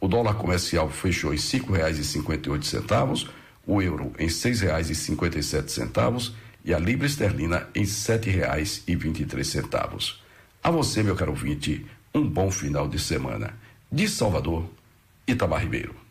O 0.00 0.08
dólar 0.08 0.34
comercial 0.34 0.88
fechou 0.88 1.34
em 1.34 1.36
R$ 1.36 1.42
5,58, 1.42 3.28
o 3.66 3.82
euro 3.82 4.12
em 4.18 4.28
seis 4.28 4.60
reais 4.60 4.90
e 4.90 4.94
cinquenta 4.94 5.38
e 5.38 5.42
sete 5.42 5.70
centavos 5.70 6.34
e 6.64 6.72
a 6.72 6.78
libra 6.78 7.06
esterlina 7.06 7.68
em 7.74 7.84
três 9.26 9.48
centavos. 9.48 10.22
A 10.62 10.70
você, 10.70 11.02
meu 11.02 11.16
caro 11.16 11.32
ouvinte, 11.32 11.84
um 12.14 12.26
bom 12.26 12.50
final 12.50 12.88
de 12.88 12.98
semana. 12.98 13.54
De 13.90 14.08
Salvador, 14.08 14.68
Itamar 15.26 15.62
Ribeiro. 15.62 16.01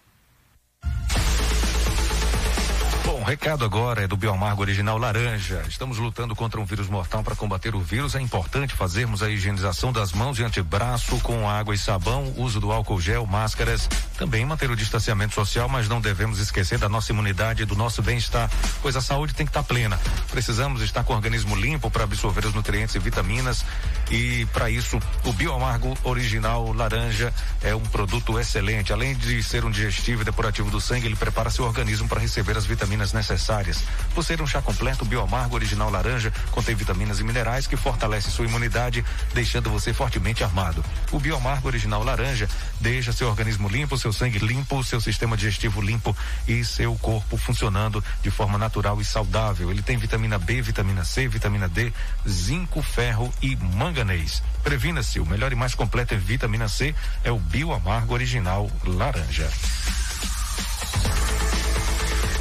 Bom, 3.22 3.26
o 3.26 3.30
recado 3.30 3.64
agora 3.64 4.04
é 4.04 4.08
do 4.08 4.18
Biomargo 4.18 4.64
Original 4.64 4.98
Laranja. 4.98 5.64
Estamos 5.70 6.00
lutando 6.00 6.36
contra 6.36 6.60
um 6.60 6.66
vírus 6.66 6.90
mortal 6.90 7.24
para 7.24 7.36
combater 7.36 7.76
o 7.76 7.80
vírus. 7.80 8.16
É 8.16 8.20
importante 8.20 8.74
fazermos 8.74 9.22
a 9.22 9.30
higienização 9.30 9.94
das 9.94 10.12
mãos 10.12 10.40
e 10.40 10.44
antebraço 10.44 11.20
com 11.20 11.48
água 11.48 11.76
e 11.76 11.78
sabão, 11.78 12.34
uso 12.36 12.60
do 12.60 12.72
álcool 12.72 13.00
gel, 13.00 13.28
máscaras, 13.28 13.88
também 14.18 14.44
manter 14.44 14.72
o 14.72 14.76
distanciamento 14.76 15.36
social, 15.36 15.70
mas 15.70 15.88
não 15.88 16.02
devemos 16.02 16.40
esquecer 16.40 16.80
da 16.80 16.90
nossa 16.90 17.12
imunidade 17.12 17.62
e 17.62 17.66
do 17.66 17.76
nosso 17.76 18.02
bem-estar, 18.02 18.50
pois 18.82 18.96
a 18.96 19.02
saúde 19.02 19.36
tem 19.36 19.46
que 19.46 19.52
estar 19.52 19.64
plena. 19.64 20.00
Precisamos 20.32 20.82
estar 20.82 21.04
com 21.04 21.14
o 21.14 21.16
organismo 21.16 21.56
limpo 21.56 21.92
para 21.92 22.06
absorver 22.06 22.46
os 22.46 22.56
nutrientes 22.56 22.96
e 22.96 23.00
vitaminas 23.00 23.64
e 24.10 24.48
para 24.48 24.70
isso 24.70 25.00
o 25.26 25.34
Bioamargo 25.34 25.96
Original 26.04 26.74
Laranja 26.74 27.32
é 27.62 27.76
um 27.76 27.82
produto 27.82 28.40
excelente. 28.40 28.92
Além 28.92 29.16
de 29.16 29.44
ser 29.44 29.64
um 29.64 29.70
digestivo 29.70 30.24
e 30.24 30.26
depurativo 30.26 30.72
do 30.72 30.82
sangue, 30.82 31.06
ele 31.06 31.16
prepara 31.16 31.52
seu 31.52 31.66
organismo 31.66 32.10
para 32.10 32.20
receber 32.20 32.58
as 32.58 32.66
vitaminas 32.66 33.11
necessárias. 33.14 33.84
Por 34.14 34.24
ser 34.24 34.42
um 34.42 34.48
chá 34.48 34.62
completo, 34.62 35.04
o 35.04 35.08
Bioamargo 35.08 35.56
Original 35.56 35.90
Laranja 35.90 36.32
contém 36.52 36.76
vitaminas 36.76 37.20
e 37.20 37.24
minerais 37.24 37.68
que 37.68 37.78
fortalecem 37.78 38.32
sua 38.32 38.46
imunidade, 38.46 39.04
deixando 39.34 39.70
você 39.70 39.94
fortemente 39.94 40.44
armado. 40.44 40.84
O 41.12 41.20
Bioamargo 41.20 41.68
Original 41.68 42.04
Laranja 42.04 42.48
deixa 42.80 43.12
seu 43.12 43.28
organismo 43.28 43.68
limpo, 43.68 43.98
seu 43.98 44.12
sangue 44.12 44.40
limpo, 44.40 44.84
seu 44.84 45.00
sistema 45.00 45.38
digestivo 45.38 45.82
limpo 45.82 46.16
e 46.48 46.64
seu 46.64 46.96
corpo 46.96 47.38
funcionando 47.38 48.04
de 48.22 48.32
forma 48.32 48.58
natural 48.58 49.00
e 49.02 49.06
saudável. 49.06 49.72
Ele 49.72 49.82
tem 49.82 49.98
vitamina 49.98 50.38
B, 50.38 50.62
vitamina 50.62 51.04
C, 51.04 51.28
vitamina 51.28 51.68
D, 51.68 51.94
zinco, 52.28 52.82
ferro 52.82 53.34
e 53.42 53.56
manganês. 53.56 54.44
Previna-se, 54.64 55.20
o 55.20 55.26
melhor 55.26 55.52
e 55.52 55.56
mais 55.56 55.76
completo 55.76 56.14
em 56.14 56.18
vitamina 56.18 56.68
C 56.68 56.96
é 57.24 57.32
o 57.32 57.40
Bioamargo 57.40 58.14
Original 58.14 58.70
Laranja. 58.86 59.50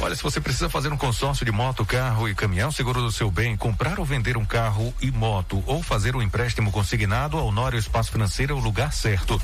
Olha, 0.03 0.15
se 0.15 0.23
você 0.23 0.41
precisa 0.41 0.67
fazer 0.67 0.91
um 0.91 0.97
consórcio 0.97 1.45
de 1.45 1.51
moto, 1.51 1.85
carro 1.85 2.27
e 2.27 2.33
caminhão, 2.33 2.71
seguro 2.71 2.99
do 3.01 3.11
seu 3.11 3.29
bem, 3.29 3.55
comprar 3.55 3.99
ou 3.99 4.05
vender 4.05 4.35
um 4.35 4.43
carro 4.43 4.91
e 4.99 5.11
moto 5.11 5.63
ou 5.67 5.83
fazer 5.83 6.15
um 6.15 6.23
empréstimo 6.23 6.71
consignado, 6.71 7.37
a 7.37 7.43
Honório 7.43 7.77
Espaço 7.77 8.11
Financeiro 8.11 8.55
é 8.55 8.57
o 8.57 8.59
lugar 8.59 8.91
certo. 8.91 9.39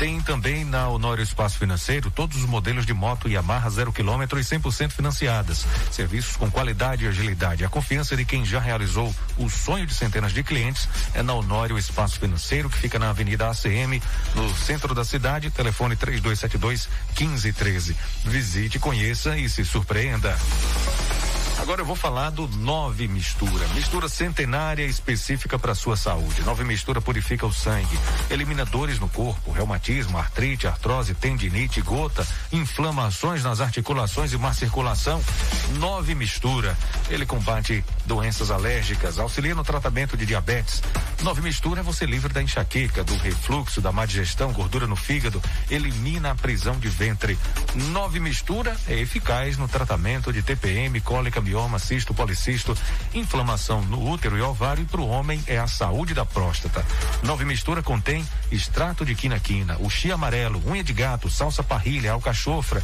Tem 0.00 0.20
também 0.20 0.64
na 0.64 0.88
Honório 0.88 1.22
Espaço 1.22 1.60
Financeiro 1.60 2.10
todos 2.10 2.38
os 2.38 2.44
modelos 2.44 2.84
de 2.84 2.92
moto 2.92 3.28
Yamaha 3.28 3.70
zero 3.70 3.92
quilômetro 3.92 4.40
e 4.40 4.42
100% 4.42 4.90
financiadas. 4.90 5.64
Serviços 5.92 6.34
com 6.34 6.50
qualidade 6.50 7.04
e 7.04 7.08
agilidade. 7.08 7.64
A 7.64 7.68
confiança 7.68 8.16
de 8.16 8.24
quem 8.24 8.44
já 8.44 8.58
realizou 8.58 9.14
o 9.38 9.48
sonho 9.48 9.86
de 9.86 9.94
centenas 9.94 10.32
de 10.32 10.42
clientes 10.42 10.88
é 11.14 11.22
na 11.22 11.34
Honório 11.34 11.78
Espaço 11.78 12.18
Financeiro, 12.18 12.68
que 12.68 12.78
fica 12.78 12.98
na 12.98 13.10
Avenida 13.10 13.48
ACM, 13.48 14.02
no 14.34 14.52
centro 14.56 14.92
da 14.92 15.04
cidade. 15.04 15.52
Telefone 15.52 15.94
3272 15.94 16.88
1513. 17.16 17.96
Visite, 18.24 18.80
conheça 18.80 19.38
e 19.38 19.48
se 19.48 19.64
surpreenda 19.64 19.99
surpreenda. 20.00 20.34
Agora 21.60 21.82
eu 21.82 21.84
vou 21.84 21.94
falar 21.94 22.30
do 22.30 22.48
Nove 22.48 23.06
Mistura. 23.06 23.68
Mistura 23.74 24.08
centenária 24.08 24.82
específica 24.86 25.58
para 25.58 25.74
sua 25.74 25.94
saúde. 25.94 26.40
Nove 26.42 26.64
Mistura 26.64 27.02
purifica 27.02 27.46
o 27.46 27.52
sangue, 27.52 27.98
elimina 28.30 28.64
dores 28.64 28.98
no 28.98 29.10
corpo, 29.10 29.52
reumatismo, 29.52 30.16
artrite, 30.16 30.66
artrose, 30.66 31.14
tendinite, 31.14 31.82
gota, 31.82 32.26
inflamações 32.50 33.44
nas 33.44 33.60
articulações 33.60 34.32
e 34.32 34.38
má 34.38 34.54
circulação. 34.54 35.22
Nove 35.78 36.14
Mistura. 36.14 36.76
Ele 37.10 37.26
combate 37.26 37.84
doenças 38.06 38.50
alérgicas, 38.50 39.18
auxilia 39.18 39.54
no 39.54 39.62
tratamento 39.62 40.16
de 40.16 40.24
diabetes. 40.24 40.82
Nove 41.22 41.42
Mistura 41.42 41.80
é 41.80 41.82
você 41.82 42.06
livre 42.06 42.32
da 42.32 42.42
enxaqueca, 42.42 43.04
do 43.04 43.14
refluxo, 43.18 43.82
da 43.82 43.92
má 43.92 44.06
digestão, 44.06 44.50
gordura 44.52 44.86
no 44.86 44.96
fígado, 44.96 45.42
elimina 45.70 46.30
a 46.30 46.34
prisão 46.34 46.78
de 46.78 46.88
ventre. 46.88 47.38
Nove 47.92 48.18
Mistura 48.18 48.74
é 48.88 48.98
eficaz 48.98 49.58
no 49.58 49.68
tratamento 49.68 50.32
de 50.32 50.42
TPM, 50.42 50.98
cólica, 51.02 51.40
mioma, 51.50 51.80
cisto, 51.80 52.14
policisto, 52.14 52.76
inflamação 53.12 53.82
no 53.82 54.08
útero 54.08 54.38
e 54.38 54.40
ovário 54.40 54.84
e 54.84 54.86
para 54.86 55.00
o 55.00 55.08
homem 55.08 55.42
é 55.48 55.58
a 55.58 55.66
saúde 55.66 56.14
da 56.14 56.24
próstata. 56.24 56.86
Nove 57.24 57.44
Mistura 57.44 57.82
contém 57.82 58.24
extrato 58.52 59.04
de 59.04 59.16
quina-quina, 59.16 59.76
uxi 59.80 60.12
amarelo, 60.12 60.62
unha 60.64 60.84
de 60.84 60.92
gato, 60.92 61.28
salsa 61.28 61.62
parrilha, 61.64 62.12
alcachofra, 62.12 62.82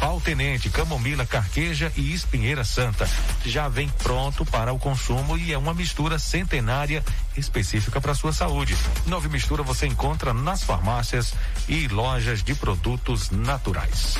pau 0.00 0.20
tenente, 0.20 0.68
camomila, 0.68 1.24
carqueja 1.24 1.92
e 1.96 2.12
espinheira 2.12 2.64
santa. 2.64 3.08
Já 3.44 3.68
vem 3.68 3.88
pronto 4.02 4.44
para 4.44 4.72
o 4.72 4.78
consumo 4.78 5.38
e 5.38 5.52
é 5.52 5.58
uma 5.58 5.72
mistura 5.72 6.18
centenária 6.18 7.04
específica 7.36 8.00
para 8.00 8.16
sua 8.16 8.32
saúde. 8.32 8.76
Nove 9.06 9.28
Mistura 9.28 9.62
você 9.62 9.86
encontra 9.86 10.34
nas 10.34 10.64
farmácias 10.64 11.34
e 11.68 11.86
lojas 11.86 12.42
de 12.42 12.54
produtos 12.56 13.30
naturais. 13.30 14.16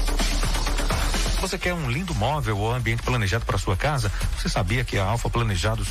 Você 1.40 1.56
quer 1.56 1.72
um 1.72 1.88
lindo 1.88 2.14
móvel 2.14 2.58
ou 2.58 2.74
ambiente 2.74 3.02
planejado 3.02 3.44
para 3.46 3.56
sua 3.58 3.76
casa? 3.76 4.10
Você 4.36 4.48
sabia 4.48 4.84
que 4.84 4.98
a 4.98 5.04
Alfa 5.04 5.30
Planejados 5.30 5.88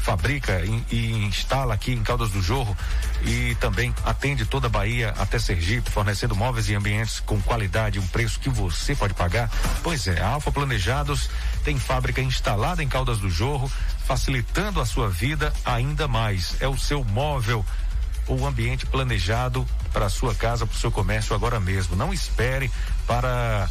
fabrica 0.00 0.62
e, 0.64 1.12
instala 1.26 1.74
aqui 1.74 1.92
em 1.92 2.02
Caldas 2.02 2.30
do 2.30 2.42
Jorro 2.42 2.76
e 3.24 3.54
também 3.56 3.94
atende 4.04 4.44
toda 4.44 4.66
a 4.66 4.70
Bahia 4.70 5.14
até 5.18 5.38
Sergipe, 5.38 5.90
fornecendo 5.90 6.34
móveis 6.34 6.68
e 6.68 6.74
ambientes 6.74 7.20
com 7.20 7.40
qualidade 7.40 7.98
e 7.98 8.00
um 8.00 8.06
preço 8.08 8.40
que 8.40 8.50
você 8.50 8.94
pode 8.94 9.14
pagar? 9.14 9.50
Pois 9.82 10.06
é, 10.06 10.20
a 10.20 10.28
Alfa 10.28 10.52
Planejados 10.52 11.30
tem 11.64 11.78
fábrica 11.78 12.20
instalada 12.20 12.82
em 12.82 12.88
Caldas 12.88 13.18
do 13.18 13.30
Jorro, 13.30 13.70
facilitando 14.06 14.80
a 14.80 14.86
sua 14.86 15.08
vida 15.08 15.52
ainda 15.64 16.06
mais. 16.06 16.56
É 16.60 16.68
o 16.68 16.78
seu 16.78 17.04
móvel 17.04 17.64
ou 18.26 18.46
ambiente 18.46 18.86
planejado 18.86 19.66
para 19.92 20.08
sua 20.08 20.34
casa, 20.34 20.66
para 20.66 20.76
o 20.76 20.78
seu 20.78 20.90
comércio 20.90 21.34
agora 21.34 21.58
mesmo. 21.58 21.96
Não 21.96 22.12
espere 22.12 22.70
para 23.06 23.68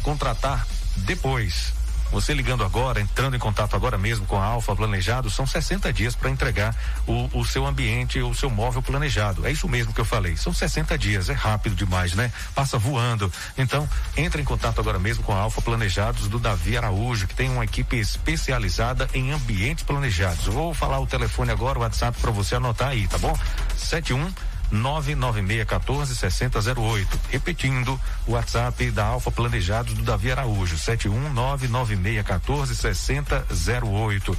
contratar 0.00 0.66
depois. 0.96 1.72
Você 2.12 2.34
ligando 2.34 2.64
agora, 2.64 3.00
entrando 3.00 3.36
em 3.36 3.38
contato 3.38 3.76
agora 3.76 3.96
mesmo 3.96 4.26
com 4.26 4.36
a 4.36 4.44
Alfa 4.44 4.74
Planejado, 4.74 5.30
são 5.30 5.46
60 5.46 5.92
dias 5.92 6.16
para 6.16 6.28
entregar 6.28 6.74
o, 7.06 7.38
o, 7.38 7.44
seu 7.44 7.64
ambiente, 7.64 8.20
o 8.20 8.34
seu 8.34 8.50
móvel 8.50 8.82
planejado. 8.82 9.46
É 9.46 9.52
isso 9.52 9.68
mesmo 9.68 9.92
que 9.92 10.00
eu 10.00 10.04
falei. 10.04 10.36
São 10.36 10.52
60 10.52 10.98
dias, 10.98 11.28
é 11.28 11.32
rápido 11.32 11.76
demais, 11.76 12.14
né? 12.14 12.32
Passa 12.52 12.78
voando. 12.78 13.32
Então, 13.56 13.88
entre 14.16 14.42
em 14.42 14.44
contato 14.44 14.80
agora 14.80 14.98
mesmo 14.98 15.22
com 15.22 15.32
a 15.32 15.38
Alfa 15.38 15.62
Planejados 15.62 16.26
do 16.26 16.40
Davi 16.40 16.76
Araújo, 16.76 17.28
que 17.28 17.34
tem 17.34 17.48
uma 17.48 17.64
equipe 17.64 17.96
especializada 17.96 19.08
em 19.14 19.30
ambientes 19.30 19.84
planejados. 19.84 20.46
Vou 20.46 20.74
falar 20.74 20.98
o 20.98 21.06
telefone 21.06 21.52
agora, 21.52 21.78
o 21.78 21.82
WhatsApp 21.82 22.18
para 22.20 22.32
você 22.32 22.56
anotar 22.56 22.88
aí, 22.88 23.06
tá 23.06 23.18
bom? 23.18 23.38
71 23.76 24.32
99614 24.70 26.16
6008. 26.16 27.18
Repetindo, 27.30 27.98
o 28.26 28.32
WhatsApp 28.32 28.90
da 28.90 29.06
Alfa 29.06 29.30
Planejados 29.30 29.94
do 29.94 30.02
Davi 30.02 30.32
Araújo, 30.32 30.76
7199614 30.76 32.94
6008. 32.94 34.36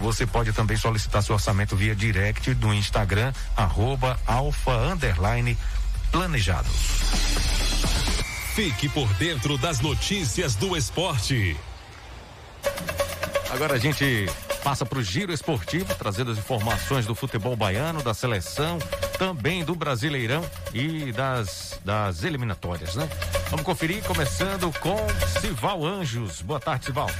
Você 0.00 0.26
pode 0.26 0.52
também 0.52 0.76
solicitar 0.76 1.22
seu 1.22 1.34
orçamento 1.34 1.76
via 1.76 1.94
direct 1.94 2.54
no 2.56 2.74
Instagram, 2.74 3.32
arroba 3.56 4.18
alfa 4.26 4.72
underline 4.72 5.56
planejados. 6.10 6.72
Fique 8.54 8.88
por 8.88 9.08
dentro 9.14 9.56
das 9.56 9.80
notícias 9.80 10.54
do 10.54 10.76
esporte. 10.76 11.56
Agora 13.50 13.74
a 13.74 13.78
gente 13.78 14.28
passa 14.62 14.86
para 14.86 14.98
o 14.98 15.02
giro 15.02 15.32
esportivo, 15.32 15.94
trazendo 15.94 16.30
as 16.30 16.38
informações 16.38 17.04
do 17.04 17.14
futebol 17.14 17.56
baiano, 17.56 18.02
da 18.02 18.14
seleção, 18.14 18.78
também 19.18 19.64
do 19.64 19.74
Brasileirão 19.74 20.44
e 20.72 21.12
das, 21.12 21.78
das 21.84 22.22
eliminatórias, 22.22 22.94
né? 22.94 23.08
Vamos 23.50 23.64
conferir, 23.66 24.02
começando 24.04 24.72
com 24.80 24.96
Sival 25.40 25.84
Anjos. 25.84 26.42
Boa 26.42 26.60
tarde, 26.60 26.86
Sival. 26.86 27.10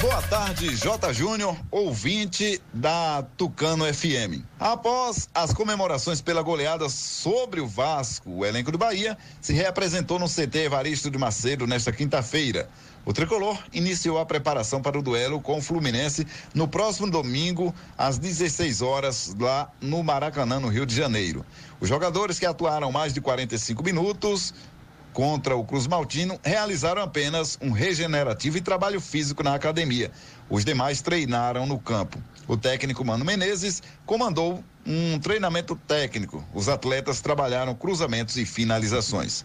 Boa 0.00 0.20
tarde, 0.22 0.74
J. 0.74 1.12
Júnior, 1.12 1.56
ouvinte 1.70 2.60
da 2.74 3.24
Tucano 3.36 3.84
FM. 3.84 4.42
Após 4.58 5.28
as 5.32 5.54
comemorações 5.54 6.20
pela 6.20 6.42
goleada 6.42 6.88
sobre 6.88 7.60
o 7.60 7.68
Vasco, 7.68 8.28
o 8.28 8.44
elenco 8.44 8.72
do 8.72 8.78
Bahia 8.78 9.16
se 9.40 9.52
reapresentou 9.52 10.18
no 10.18 10.26
CT 10.28 10.64
Evaristo 10.64 11.08
de 11.08 11.18
Macedo 11.18 11.68
nesta 11.68 11.92
quinta-feira. 11.92 12.68
O 13.04 13.12
tricolor 13.12 13.58
iniciou 13.72 14.18
a 14.18 14.26
preparação 14.26 14.80
para 14.80 14.96
o 14.96 15.02
duelo 15.02 15.40
com 15.40 15.58
o 15.58 15.62
Fluminense 15.62 16.24
no 16.54 16.68
próximo 16.68 17.10
domingo, 17.10 17.74
às 17.98 18.16
16 18.16 18.80
horas, 18.80 19.34
lá 19.40 19.68
no 19.80 20.04
Maracanã, 20.04 20.60
no 20.60 20.68
Rio 20.68 20.86
de 20.86 20.94
Janeiro. 20.94 21.44
Os 21.80 21.88
jogadores 21.88 22.38
que 22.38 22.46
atuaram 22.46 22.92
mais 22.92 23.12
de 23.12 23.20
45 23.20 23.82
minutos 23.82 24.54
contra 25.12 25.56
o 25.56 25.64
Cruz 25.64 25.88
Maltino 25.88 26.38
realizaram 26.44 27.02
apenas 27.02 27.58
um 27.60 27.72
regenerativo 27.72 28.56
e 28.56 28.60
trabalho 28.60 29.00
físico 29.00 29.42
na 29.42 29.54
academia. 29.54 30.12
Os 30.48 30.64
demais 30.64 31.02
treinaram 31.02 31.66
no 31.66 31.80
campo. 31.80 32.22
O 32.46 32.56
técnico 32.56 33.04
Mano 33.04 33.24
Menezes 33.24 33.82
comandou 34.06 34.62
um 34.86 35.18
treinamento 35.18 35.74
técnico. 35.74 36.44
Os 36.54 36.68
atletas 36.68 37.20
trabalharam 37.20 37.74
cruzamentos 37.74 38.36
e 38.36 38.46
finalizações. 38.46 39.44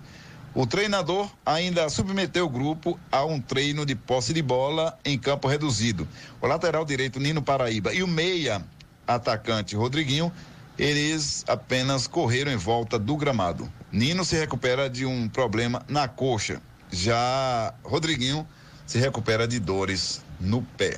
O 0.58 0.66
treinador 0.66 1.30
ainda 1.46 1.88
submeteu 1.88 2.48
o 2.48 2.50
grupo 2.50 3.00
a 3.12 3.24
um 3.24 3.40
treino 3.40 3.86
de 3.86 3.94
posse 3.94 4.34
de 4.34 4.42
bola 4.42 4.98
em 5.06 5.16
campo 5.16 5.48
reduzido. 5.48 6.08
O 6.42 6.48
lateral 6.48 6.84
direito 6.84 7.20
Nino 7.20 7.44
Paraíba 7.44 7.94
e 7.94 8.02
o 8.02 8.08
meia 8.08 8.66
atacante 9.06 9.76
Rodriguinho, 9.76 10.34
eles 10.76 11.46
apenas 11.48 12.08
correram 12.08 12.52
em 12.52 12.56
volta 12.56 12.98
do 12.98 13.16
gramado. 13.16 13.72
Nino 13.92 14.26
se 14.26 14.36
recupera 14.36 14.90
de 14.90 15.06
um 15.06 15.30
problema 15.30 15.84
na 15.88 16.08
coxa. 16.08 16.60
Já 16.92 17.72
Rodriguinho 17.84 18.44
se 18.84 18.98
recupera 18.98 19.48
de 19.48 19.60
dores 19.60 20.24
no 20.40 20.64
pé. 20.76 20.98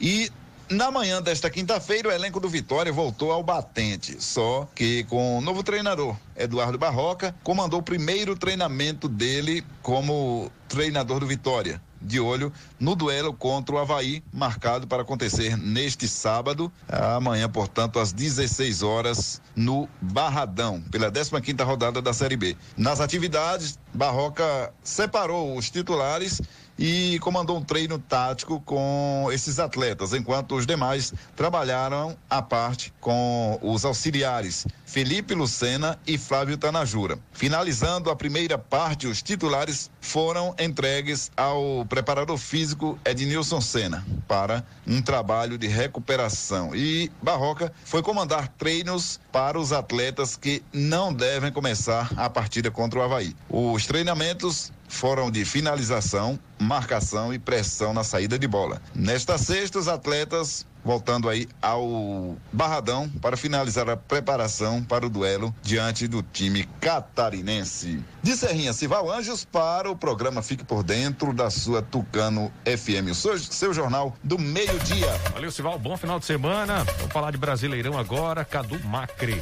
E 0.00 0.32
na 0.74 0.90
manhã 0.90 1.22
desta 1.22 1.48
quinta-feira, 1.48 2.08
o 2.08 2.12
elenco 2.12 2.40
do 2.40 2.48
Vitória 2.48 2.92
voltou 2.92 3.30
ao 3.30 3.42
batente, 3.42 4.16
só 4.18 4.68
que 4.74 5.04
com 5.04 5.38
o 5.38 5.40
novo 5.40 5.62
treinador, 5.62 6.16
Eduardo 6.36 6.76
Barroca, 6.76 7.34
comandou 7.44 7.78
o 7.78 7.82
primeiro 7.82 8.34
treinamento 8.36 9.08
dele 9.08 9.64
como 9.82 10.50
treinador 10.68 11.20
do 11.20 11.26
Vitória. 11.26 11.80
De 12.02 12.20
olho 12.20 12.52
no 12.78 12.94
duelo 12.94 13.32
contra 13.32 13.74
o 13.74 13.78
Havaí, 13.78 14.22
marcado 14.30 14.86
para 14.86 15.00
acontecer 15.00 15.56
neste 15.56 16.06
sábado, 16.06 16.70
amanhã, 16.86 17.48
portanto, 17.48 17.98
às 17.98 18.12
16 18.12 18.82
horas, 18.82 19.40
no 19.56 19.88
Barradão, 20.02 20.82
pela 20.90 21.10
15 21.10 21.62
rodada 21.62 22.02
da 22.02 22.12
Série 22.12 22.36
B. 22.36 22.58
Nas 22.76 23.00
atividades, 23.00 23.78
Barroca 23.94 24.70
separou 24.82 25.56
os 25.56 25.70
titulares 25.70 26.42
e 26.78 27.18
comandou 27.20 27.56
um 27.56 27.62
treino 27.62 27.98
tático 27.98 28.60
com 28.60 29.28
esses 29.32 29.58
atletas, 29.58 30.12
enquanto 30.12 30.56
os 30.56 30.66
demais 30.66 31.12
trabalharam 31.36 32.16
à 32.28 32.42
parte 32.42 32.92
com 33.00 33.58
os 33.62 33.84
auxiliares 33.84 34.66
Felipe 34.84 35.34
Lucena 35.34 35.98
e 36.06 36.16
Flávio 36.16 36.56
Tanajura. 36.56 37.18
Finalizando 37.32 38.10
a 38.10 38.16
primeira 38.16 38.56
parte, 38.56 39.06
os 39.06 39.22
titulares 39.22 39.90
foram 40.04 40.54
entregues 40.60 41.32
ao 41.34 41.84
preparador 41.86 42.36
físico 42.36 42.98
Ednilson 43.06 43.60
Senna 43.60 44.04
para 44.28 44.62
um 44.86 45.00
trabalho 45.00 45.56
de 45.56 45.66
recuperação. 45.66 46.76
E 46.76 47.10
Barroca 47.22 47.72
foi 47.86 48.02
comandar 48.02 48.48
treinos 48.48 49.18
para 49.32 49.58
os 49.58 49.72
atletas 49.72 50.36
que 50.36 50.62
não 50.72 51.12
devem 51.12 51.50
começar 51.50 52.12
a 52.16 52.28
partida 52.28 52.70
contra 52.70 53.00
o 53.00 53.02
Havaí. 53.02 53.34
Os 53.48 53.86
treinamentos 53.86 54.70
foram 54.86 55.30
de 55.30 55.42
finalização, 55.44 56.38
marcação 56.60 57.32
e 57.32 57.38
pressão 57.38 57.94
na 57.94 58.04
saída 58.04 58.38
de 58.38 58.46
bola. 58.46 58.82
Nesta 58.94 59.38
sexta, 59.38 59.78
os 59.78 59.88
atletas 59.88 60.66
voltando 60.84 61.28
aí 61.28 61.48
ao 61.62 62.36
Barradão 62.52 63.08
para 63.20 63.36
finalizar 63.36 63.88
a 63.88 63.96
preparação 63.96 64.82
para 64.82 65.06
o 65.06 65.10
duelo 65.10 65.54
diante 65.62 66.06
do 66.06 66.22
time 66.22 66.68
catarinense. 66.80 68.04
De 68.22 68.36
Serrinha 68.36 68.72
Cival 68.72 69.10
Anjos 69.10 69.44
para 69.44 69.90
o 69.90 69.96
programa 69.96 70.42
Fique 70.42 70.64
por 70.64 70.82
Dentro 70.82 71.32
da 71.32 71.50
sua 71.50 71.80
Tucano 71.80 72.52
FM, 72.64 73.10
o 73.10 73.14
seu, 73.14 73.38
seu 73.38 73.72
jornal 73.72 74.14
do 74.22 74.38
meio-dia. 74.38 75.10
Valeu, 75.32 75.50
Cival, 75.50 75.78
bom 75.78 75.96
final 75.96 76.20
de 76.20 76.26
semana. 76.26 76.84
Vamos 76.98 77.12
falar 77.12 77.30
de 77.30 77.38
Brasileirão 77.38 77.98
agora, 77.98 78.44
Cadu 78.44 78.78
Macri 78.84 79.40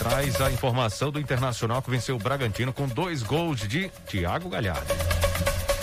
traz 0.00 0.40
a 0.40 0.50
informação 0.50 1.10
do 1.10 1.20
Internacional 1.20 1.82
que 1.82 1.90
venceu 1.90 2.16
o 2.16 2.18
Bragantino 2.18 2.72
com 2.72 2.88
dois 2.88 3.22
gols 3.22 3.60
de 3.60 3.90
Thiago 4.06 4.48
Galhardo. 4.48 5.19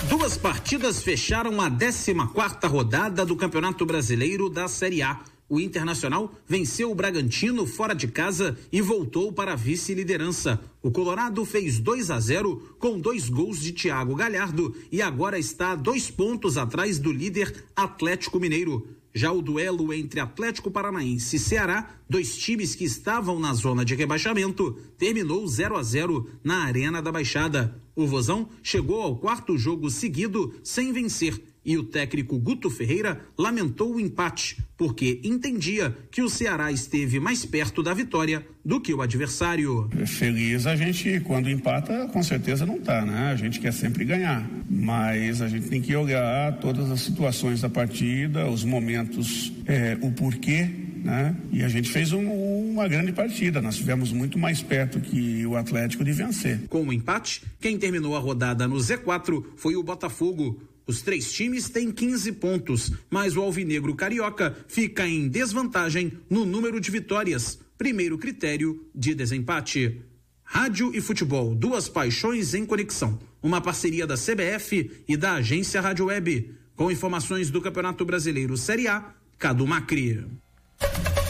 Duas 0.06 0.38
partidas 0.38 1.02
fecharam 1.02 1.60
a 1.60 1.70
14 1.70 2.14
quarta 2.32 2.68
rodada 2.68 3.26
do 3.26 3.36
Campeonato 3.36 3.84
Brasileiro 3.84 4.48
da 4.48 4.68
Série 4.68 5.02
A. 5.02 5.20
O 5.50 5.60
Internacional 5.60 6.32
venceu 6.48 6.92
o 6.92 6.96
Bragantino 6.96 7.66
fora 7.66 7.96
de 7.96 8.08
casa 8.08 8.58
e 8.72 8.80
voltou 8.80 9.34
para 9.34 9.54
a 9.54 9.56
vice-liderança. 9.56 10.62
O 10.84 10.92
Colorado 10.92 11.44
fez 11.44 11.80
2 11.80 12.12
a 12.12 12.20
0 12.20 12.76
com 12.80 13.00
dois 13.00 13.28
gols 13.28 13.60
de 13.60 13.72
Thiago 13.72 14.16
Galhardo 14.16 14.76
e 14.92 15.02
agora 15.02 15.40
está 15.40 15.74
dois 15.74 16.12
pontos 16.12 16.58
atrás 16.58 17.00
do 17.00 17.12
líder 17.12 17.66
Atlético 17.76 18.40
Mineiro. 18.40 18.97
Já 19.14 19.32
o 19.32 19.42
duelo 19.42 19.94
entre 19.94 20.20
Atlético 20.20 20.70
Paranaense 20.70 21.36
e 21.36 21.40
Ceará, 21.40 21.90
dois 22.10 22.38
times 22.38 22.76
que 22.76 22.84
estavam 22.84 23.40
na 23.40 23.54
zona 23.54 23.84
de 23.84 23.96
rebaixamento, 23.96 24.74
terminou 24.98 25.48
0 25.48 25.76
a 25.76 25.84
0 25.84 26.30
na 26.44 26.64
Arena 26.64 27.02
da 27.02 27.12
Baixada. 27.12 27.82
O 27.96 28.06
Vozão 28.06 28.50
chegou 28.62 29.02
ao 29.02 29.16
quarto 29.16 29.58
jogo 29.58 29.90
seguido 29.90 30.54
sem 30.64 30.92
vencer 30.94 31.42
e 31.68 31.78
o 31.78 31.84
técnico 31.84 32.40
Guto 32.40 32.70
Ferreira 32.70 33.20
lamentou 33.38 33.94
o 33.94 34.00
empate, 34.00 34.58
porque 34.78 35.20
entendia 35.22 35.94
que 36.10 36.22
o 36.22 36.30
Ceará 36.30 36.72
esteve 36.72 37.20
mais 37.20 37.46
perto 37.46 37.84
da 37.84 37.94
vitória 37.94 38.48
do 38.64 38.80
que 38.80 38.94
o 38.94 39.02
adversário. 39.02 39.90
Feliz 40.06 40.66
a 40.66 40.78
gente, 40.78 41.20
quando 41.20 41.50
empata, 41.50 42.08
com 42.08 42.24
certeza 42.24 42.66
não 42.66 42.80
tá, 42.80 43.06
né? 43.06 43.32
A 43.32 43.36
gente 43.36 43.60
quer 43.60 43.74
sempre 43.74 44.06
ganhar, 44.06 44.50
mas 44.70 45.42
a 45.42 45.50
gente 45.50 45.68
tem 45.68 45.82
que 45.82 45.94
olhar 45.94 46.58
todas 46.60 46.90
as 46.90 47.02
situações 47.02 47.60
da 47.60 47.70
partida, 47.70 48.50
os 48.50 48.64
momentos, 48.64 49.52
é, 49.66 49.98
o 50.02 50.10
porquê 50.12 50.88
né? 51.04 51.36
E 51.52 51.64
a 51.64 51.70
gente 51.70 51.90
fez 51.90 52.12
um, 52.12 52.28
uma 52.72 52.88
grande 52.88 53.14
partida. 53.14 53.62
Nós 53.62 53.76
estivemos 53.76 54.12
muito 54.12 54.38
mais 54.38 54.62
perto 54.62 55.00
que 55.00 55.46
o 55.46 55.56
Atlético 55.56 56.04
de 56.04 56.12
vencer. 56.12 56.68
Com 56.68 56.84
o 56.84 56.92
empate, 56.92 57.44
quem 57.62 57.78
terminou 57.78 58.16
a 58.16 58.20
rodada 58.20 58.68
no 58.68 58.76
Z4 58.76 59.44
foi 59.56 59.78
o 59.78 59.84
Botafogo. 59.84 60.60
Os 60.88 61.02
três 61.02 61.32
times 61.34 61.68
têm 61.68 61.92
15 61.92 62.32
pontos, 62.34 62.94
mas 63.10 63.36
o 63.36 63.42
Alvinegro 63.42 63.94
Carioca 63.94 64.56
fica 64.70 65.06
em 65.06 65.28
desvantagem 65.28 66.14
no 66.30 66.46
número 66.46 66.80
de 66.80 66.90
vitórias. 66.90 67.60
Primeiro 67.78 68.18
critério 68.18 68.88
de 68.96 69.14
desempate. 69.14 70.02
Rádio 70.44 70.96
e 70.96 71.02
futebol, 71.02 71.54
duas 71.54 71.90
paixões 71.90 72.54
em 72.54 72.66
conexão. 72.66 73.20
Uma 73.44 73.60
parceria 73.60 74.08
da 74.08 74.16
CBF 74.16 75.04
e 75.06 75.18
da 75.18 75.34
agência 75.34 75.82
Rádio 75.82 76.06
Web. 76.06 76.56
Com 76.74 76.90
informações 76.90 77.52
do 77.52 77.62
Campeonato 77.62 78.06
Brasileiro 78.06 78.56
Série 78.56 78.88
A, 78.88 79.14
Cadu 79.38 79.68
Macri. 79.68 80.26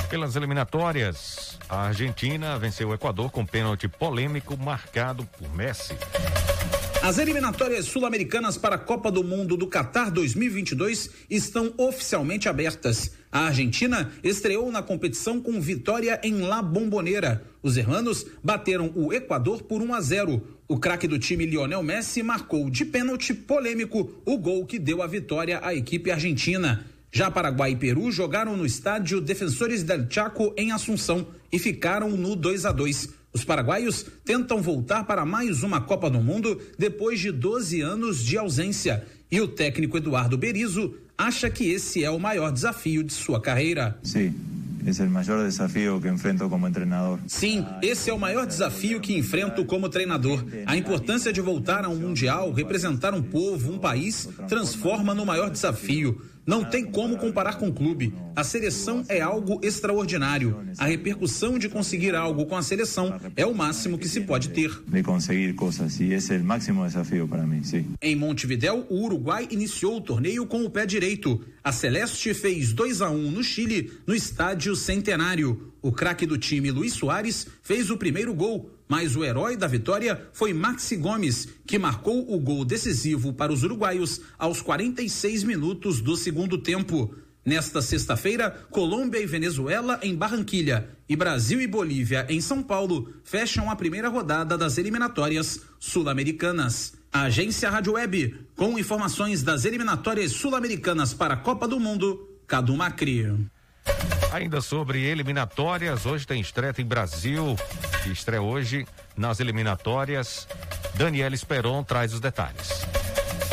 Pelas 0.07 0.35
eliminatórias, 0.35 1.57
a 1.67 1.87
Argentina 1.87 2.59
venceu 2.59 2.89
o 2.89 2.93
Equador 2.93 3.31
com 3.31 3.45
pênalti 3.45 3.87
polêmico 3.87 4.55
marcado 4.55 5.25
por 5.37 5.53
Messi. 5.55 5.95
As 7.07 7.17
eliminatórias 7.17 7.85
sul-americanas 7.85 8.57
para 8.57 8.75
a 8.75 8.77
Copa 8.77 9.09
do 9.09 9.23
Mundo 9.23 9.55
do 9.55 9.65
Qatar 9.65 10.11
2022 10.11 11.09
estão 11.29 11.73
oficialmente 11.77 12.49
abertas. 12.49 13.13
A 13.31 13.45
Argentina 13.45 14.11
estreou 14.21 14.69
na 14.73 14.83
competição 14.83 15.39
com 15.39 15.61
vitória 15.61 16.19
em 16.21 16.41
La 16.41 16.61
Bombonera. 16.61 17.45
Os 17.63 17.77
hermanos 17.77 18.25
bateram 18.43 18.91
o 18.93 19.13
Equador 19.13 19.63
por 19.63 19.81
1 19.81 19.93
a 19.93 20.01
0. 20.01 20.41
O 20.67 20.77
craque 20.77 21.07
do 21.07 21.17
time 21.17 21.45
Lionel 21.45 21.81
Messi 21.81 22.21
marcou 22.21 22.69
de 22.69 22.83
pênalti 22.83 23.33
polêmico 23.33 24.21
o 24.25 24.37
gol 24.37 24.65
que 24.65 24.77
deu 24.77 25.01
a 25.01 25.07
vitória 25.07 25.61
à 25.63 25.73
equipe 25.73 26.11
argentina. 26.11 26.85
Já 27.09 27.31
Paraguai 27.31 27.71
e 27.71 27.75
Peru 27.77 28.11
jogaram 28.11 28.57
no 28.57 28.65
estádio 28.65 29.21
Defensores 29.21 29.81
del 29.81 30.11
Chaco 30.11 30.53
em 30.57 30.73
Assunção 30.73 31.25
e 31.49 31.57
ficaram 31.57 32.09
no 32.17 32.35
2 32.35 32.65
a 32.65 32.73
2. 32.73 33.15
Os 33.37 33.45
paraguaios 33.45 34.03
tentam 34.25 34.63
voltar 34.63 35.03
para 35.03 35.23
mais 35.23 35.61
uma 35.61 35.79
Copa 35.79 36.09
do 36.09 36.19
Mundo 36.19 36.59
depois 36.75 37.19
de 37.19 37.31
12 37.31 37.81
anos 37.81 38.25
de 38.25 38.35
ausência. 38.35 39.05
E 39.29 39.39
o 39.39 39.47
técnico 39.47 39.95
Eduardo 39.95 40.35
Berizzo 40.35 40.95
acha 41.15 41.47
que 41.47 41.69
esse 41.69 42.03
é 42.03 42.09
o 42.09 42.19
maior 42.19 42.51
desafio 42.51 43.03
de 43.03 43.13
sua 43.13 43.39
carreira. 43.39 43.95
Sim. 44.01 44.33
É 44.87 45.03
o 45.03 45.09
maior 45.11 45.45
desafio 45.45 45.99
que 46.01 46.07
enfrento 46.07 46.49
como 46.49 46.71
treinador. 46.71 47.19
Sim, 47.27 47.63
esse 47.83 48.09
é 48.09 48.13
o 48.13 48.17
maior 48.17 48.47
desafio 48.47 48.99
que 48.99 49.15
enfrento 49.15 49.63
como 49.65 49.87
treinador. 49.87 50.43
A 50.65 50.75
importância 50.75 51.31
de 51.31 51.39
voltar 51.39 51.85
a 51.85 51.89
um 51.89 51.95
mundial, 51.97 52.51
representar 52.51 53.13
um 53.13 53.21
povo, 53.21 53.71
um 53.71 53.77
país, 53.77 54.29
transforma 54.47 55.13
no 55.13 55.25
maior 55.25 55.51
desafio. 55.51 56.19
Não 56.47 56.63
tem 56.63 56.85
como 56.85 57.17
comparar 57.17 57.57
com 57.57 57.67
o 57.67 57.73
clube. 57.73 58.13
A 58.33 58.41
seleção 58.41 59.03
é 59.09 59.19
algo 59.19 59.59
extraordinário. 59.61 60.57
A 60.77 60.85
repercussão 60.85 61.59
de 61.59 61.67
conseguir 61.67 62.15
algo 62.15 62.45
com 62.45 62.55
a 62.55 62.61
seleção 62.63 63.19
é 63.35 63.45
o 63.45 63.53
máximo 63.53 63.97
que 63.97 64.07
se 64.07 64.21
pode 64.21 64.49
ter. 64.51 64.71
De 64.87 65.03
conseguir 65.03 65.53
coisas, 65.55 65.99
e 65.99 66.13
esse 66.13 66.35
é 66.35 66.37
o 66.37 66.43
máximo 66.45 66.85
desafio 66.85 67.27
para 67.27 67.45
mim, 67.45 67.63
sim. 67.63 67.87
Em 68.01 68.15
Montevidéu, 68.15 68.87
o 68.89 69.03
Uruguai 69.03 69.45
iniciou 69.51 69.97
o 69.97 70.01
torneio 70.01 70.45
com 70.45 70.63
o 70.63 70.69
pé 70.69 70.85
direito. 70.85 71.43
A 71.61 71.73
Celeste 71.73 72.33
fez 72.33 72.71
2 72.71 73.01
a 73.01 73.09
1 73.09 73.13
um 73.13 73.29
no 73.29 73.43
Chile, 73.43 73.91
no 74.07 74.15
estádio 74.15 74.73
Centenário. 74.73 75.73
O 75.81 75.91
craque 75.91 76.25
do 76.25 76.37
time, 76.37 76.71
Luiz 76.71 76.93
Soares, 76.93 77.45
fez 77.61 77.91
o 77.91 77.97
primeiro 77.97 78.33
gol 78.33 78.76
mas 78.87 79.15
o 79.15 79.23
herói 79.23 79.57
da 79.57 79.67
vitória 79.67 80.29
foi 80.31 80.53
Maxi 80.53 80.95
Gomes, 80.95 81.47
que 81.65 81.77
marcou 81.77 82.33
o 82.33 82.39
gol 82.39 82.63
decisivo 82.63 83.33
para 83.33 83.51
os 83.51 83.63
uruguaios 83.63 84.21
aos 84.37 84.61
46 84.61 85.43
minutos 85.43 86.01
do 86.01 86.15
segundo 86.15 86.57
tempo. 86.57 87.13
Nesta 87.47 87.81
sexta-feira, 87.81 88.51
Colômbia 88.69 89.19
e 89.19 89.25
Venezuela 89.25 89.99
em 90.03 90.13
Barranquilha 90.13 90.89
e 91.07 91.15
Brasil 91.15 91.61
e 91.61 91.67
Bolívia 91.67 92.25
em 92.29 92.41
São 92.41 92.61
Paulo 92.61 93.13
fecham 93.23 93.71
a 93.71 93.75
primeira 93.75 94.09
rodada 94.09 94.57
das 94.57 94.77
eliminatórias 94.77 95.61
sul-americanas. 95.79 96.95
A 97.11 97.21
agência 97.21 97.69
Rádio 97.69 97.93
Web, 97.93 98.47
com 98.53 98.77
informações 98.77 99.43
das 99.43 99.63
eliminatórias 99.63 100.33
sul-americanas 100.33 101.13
para 101.13 101.35
a 101.35 101.37
Copa 101.37 101.67
do 101.69 101.79
Mundo, 101.79 102.37
Cadu 102.45 102.75
Macri. 102.75 103.33
Ainda 104.33 104.59
sobre 104.59 105.05
eliminatórias, 105.05 106.05
hoje 106.05 106.27
tem 106.27 106.41
estreia 106.41 106.75
em 106.77 106.85
Brasil, 106.85 107.55
que 108.03 108.09
estreia 108.09 108.41
hoje 108.41 108.85
nas 109.15 109.39
eliminatórias 109.39 110.47
Daniela 110.95 111.35
Esperon 111.35 111.83
traz 111.83 112.13
os 112.13 112.19
detalhes. 112.19 112.69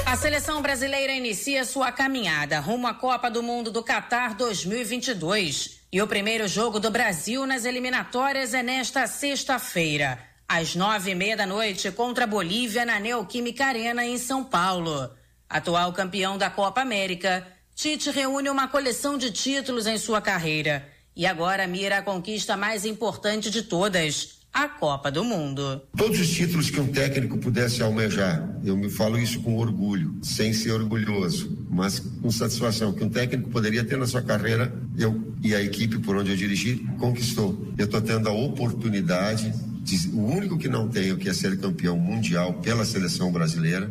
A 0.07 0.17
seleção 0.17 0.63
brasileira 0.63 1.13
inicia 1.13 1.65
sua 1.65 1.91
caminhada 1.91 2.61
rumo 2.61 2.87
à 2.87 2.95
Copa 2.95 3.31
do 3.31 3.43
Mundo 3.43 3.71
do 3.71 3.83
Catar 3.83 4.35
2022. 4.35 5.81
E 5.93 6.01
o 6.01 6.07
primeiro 6.07 6.47
jogo 6.47 6.79
do 6.79 6.91
Brasil 6.91 7.47
nas 7.47 7.65
eliminatórias 7.65 8.55
é 8.55 8.63
nesta 8.63 9.07
sexta-feira, 9.07 10.19
às 10.49 10.75
nove 10.75 11.11
e 11.11 11.15
meia 11.15 11.37
da 11.37 11.47
noite, 11.47 11.91
contra 11.91 12.25
a 12.25 12.27
Bolívia 12.27 12.85
na 12.85 13.01
Neoquímica 13.01 13.67
Arena, 13.67 14.05
em 14.05 14.19
São 14.19 14.45
Paulo. 14.45 15.11
Atual 15.49 15.93
campeão 15.93 16.39
da 16.39 16.51
Copa 16.51 16.81
América, 16.81 17.47
Tite 17.75 18.11
reúne 18.11 18.49
uma 18.49 18.69
coleção 18.69 19.19
de 19.19 19.33
títulos 19.33 19.87
em 19.87 19.99
sua 19.99 20.21
carreira 20.21 20.94
e 21.17 21.27
agora 21.27 21.67
mira 21.67 21.99
a 21.99 22.03
conquista 22.03 22.57
mais 22.57 22.85
importante 22.85 23.51
de 23.51 23.63
todas, 23.63 24.41
a 24.53 24.69
Copa 24.69 25.11
do 25.11 25.25
Mundo. 25.25 25.83
Todos 25.97 26.21
os 26.21 26.29
títulos 26.29 26.71
que 26.71 26.81
um 26.81 26.87
técnico 26.87 27.39
pudesse 27.39 27.83
almejar, 27.83 28.57
eu 28.65 28.77
me 28.77 28.89
falo 28.89 29.19
isso 29.19 29.41
com 29.41 29.57
orgulho, 29.57 30.17
sem 30.23 30.53
ser 30.53 30.73
orgulhoso, 30.73 31.59
mas 31.69 31.99
com 31.99 32.31
satisfação, 32.31 32.93
que 32.93 33.03
um 33.03 33.09
técnico 33.09 33.51
poderia 33.51 33.85
ter 33.85 33.97
na 33.97 34.07
sua 34.07 34.23
carreira, 34.23 34.73
eu 34.97 35.35
e 35.43 35.55
a 35.55 35.63
equipe 35.63 35.99
por 35.99 36.17
onde 36.17 36.31
eu 36.31 36.37
dirigi, 36.37 36.77
conquistou. 36.99 37.73
Eu 37.77 37.87
estou 37.87 38.01
tendo 38.01 38.29
a 38.29 38.33
oportunidade, 38.33 39.53
de, 39.83 40.09
o 40.11 40.25
único 40.25 40.57
que 40.57 40.69
não 40.69 40.89
tenho, 40.89 41.17
que 41.17 41.29
é 41.29 41.33
ser 41.33 41.59
campeão 41.59 41.97
mundial 41.97 42.55
pela 42.55 42.85
seleção 42.85 43.33
brasileira, 43.33 43.91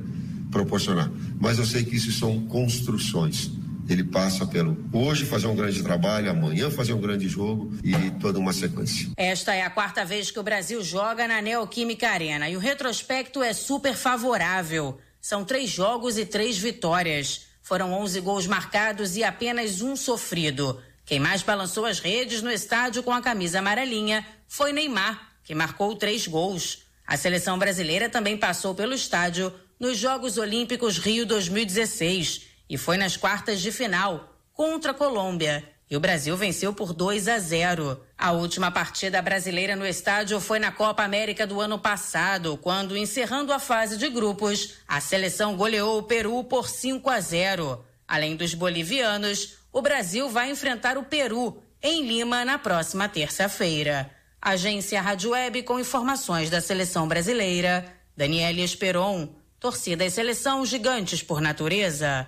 proporcionar. 0.49 1.11
Mas 1.39 1.57
eu 1.57 1.65
sei 1.65 1.83
que 1.83 1.95
isso 1.95 2.11
são 2.11 2.39
construções 2.45 3.51
ele 3.87 4.03
passa 4.03 4.45
pelo 4.45 4.77
hoje 4.91 5.25
fazer 5.25 5.47
um 5.47 5.55
grande 5.55 5.83
trabalho, 5.83 6.29
amanhã 6.29 6.69
fazer 6.71 6.93
um 6.93 7.01
grande 7.01 7.27
jogo 7.27 7.73
e 7.83 8.11
toda 8.19 8.39
uma 8.39 8.53
sequência. 8.53 9.09
Esta 9.17 9.53
é 9.53 9.61
a 9.61 9.69
quarta 9.69 10.05
vez 10.05 10.31
que 10.31 10.39
o 10.39 10.43
Brasil 10.43 10.83
joga 10.83 11.27
na 11.27 11.41
Neoquímica 11.41 12.09
Arena 12.09 12.49
e 12.49 12.55
o 12.55 12.59
retrospecto 12.59 13.43
é 13.43 13.53
super 13.53 13.93
favorável. 13.93 14.97
São 15.21 15.43
três 15.43 15.69
jogos 15.69 16.17
e 16.17 16.25
três 16.25 16.57
vitórias. 16.57 17.47
Foram 17.61 17.93
11 17.93 18.19
gols 18.21 18.47
marcados 18.47 19.15
e 19.15 19.23
apenas 19.23 19.81
um 19.81 19.95
sofrido. 19.95 20.79
Quem 21.05 21.19
mais 21.19 21.41
balançou 21.43 21.85
as 21.85 21.99
redes 21.99 22.41
no 22.41 22.51
estádio 22.51 23.03
com 23.03 23.11
a 23.11 23.21
camisa 23.21 23.59
amarelinha 23.59 24.25
foi 24.47 24.71
Neymar, 24.71 25.33
que 25.43 25.53
marcou 25.53 25.95
três 25.95 26.27
gols. 26.27 26.83
A 27.05 27.17
seleção 27.17 27.59
brasileira 27.59 28.09
também 28.09 28.37
passou 28.37 28.73
pelo 28.73 28.93
estádio 28.93 29.53
nos 29.79 29.97
Jogos 29.97 30.37
Olímpicos 30.37 30.97
Rio 30.97 31.25
2016 31.25 32.52
e 32.73 32.77
foi 32.77 32.97
nas 32.97 33.15
quartas 33.15 33.61
de 33.61 33.71
final 33.71 34.35
contra 34.51 34.89
a 34.89 34.93
Colômbia. 34.95 35.63
E 35.87 35.95
o 35.95 35.99
Brasil 35.99 36.35
venceu 36.35 36.73
por 36.73 36.91
2 36.91 37.27
a 37.27 37.37
0. 37.37 38.03
A 38.17 38.31
última 38.31 38.71
partida 38.71 39.21
brasileira 39.21 39.75
no 39.75 39.85
estádio 39.85 40.39
foi 40.39 40.57
na 40.57 40.71
Copa 40.71 41.03
América 41.03 41.45
do 41.45 41.61
ano 41.61 41.77
passado, 41.77 42.57
quando, 42.57 42.97
encerrando 42.97 43.53
a 43.53 43.59
fase 43.59 43.95
de 43.95 44.09
grupos, 44.09 44.77
a 44.87 44.99
seleção 44.99 45.55
goleou 45.55 45.99
o 45.99 46.03
Peru 46.03 46.43
por 46.45 46.67
5 46.67 47.07
a 47.11 47.19
0. 47.19 47.85
Além 48.07 48.35
dos 48.35 48.55
bolivianos, 48.55 49.59
o 49.71 49.79
Brasil 49.79 50.27
vai 50.27 50.49
enfrentar 50.49 50.97
o 50.97 51.03
Peru 51.03 51.61
em 51.79 52.07
Lima 52.07 52.43
na 52.43 52.57
próxima 52.57 53.07
terça-feira. 53.07 54.09
Agência 54.41 54.99
Rádio 54.99 55.29
Web 55.29 55.61
com 55.61 55.79
informações 55.79 56.49
da 56.49 56.59
seleção 56.59 57.07
brasileira. 57.07 57.85
Daniela 58.17 58.61
Esperon, 58.61 59.29
torcida 59.59 60.03
e 60.03 60.09
seleção 60.09 60.65
gigantes 60.65 61.21
por 61.21 61.39
natureza. 61.39 62.27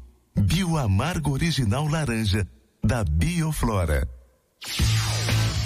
Bioamargo 0.35 1.31
Original 1.31 1.87
Laranja, 1.87 2.47
da 2.83 3.03
Bioflora. 3.03 4.07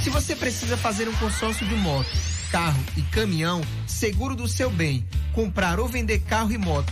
Se 0.03 0.09
você 0.09 0.35
precisa 0.35 0.77
fazer 0.77 1.07
um 1.07 1.15
consórcio 1.15 1.67
de 1.67 1.75
moto, 1.75 2.09
carro 2.51 2.83
e 2.97 3.01
caminhão, 3.03 3.61
seguro 3.87 4.35
do 4.35 4.47
seu 4.47 4.69
bem, 4.69 5.07
comprar 5.33 5.79
ou 5.79 5.87
vender 5.87 6.19
carro 6.19 6.51
e 6.51 6.57
moto, 6.57 6.91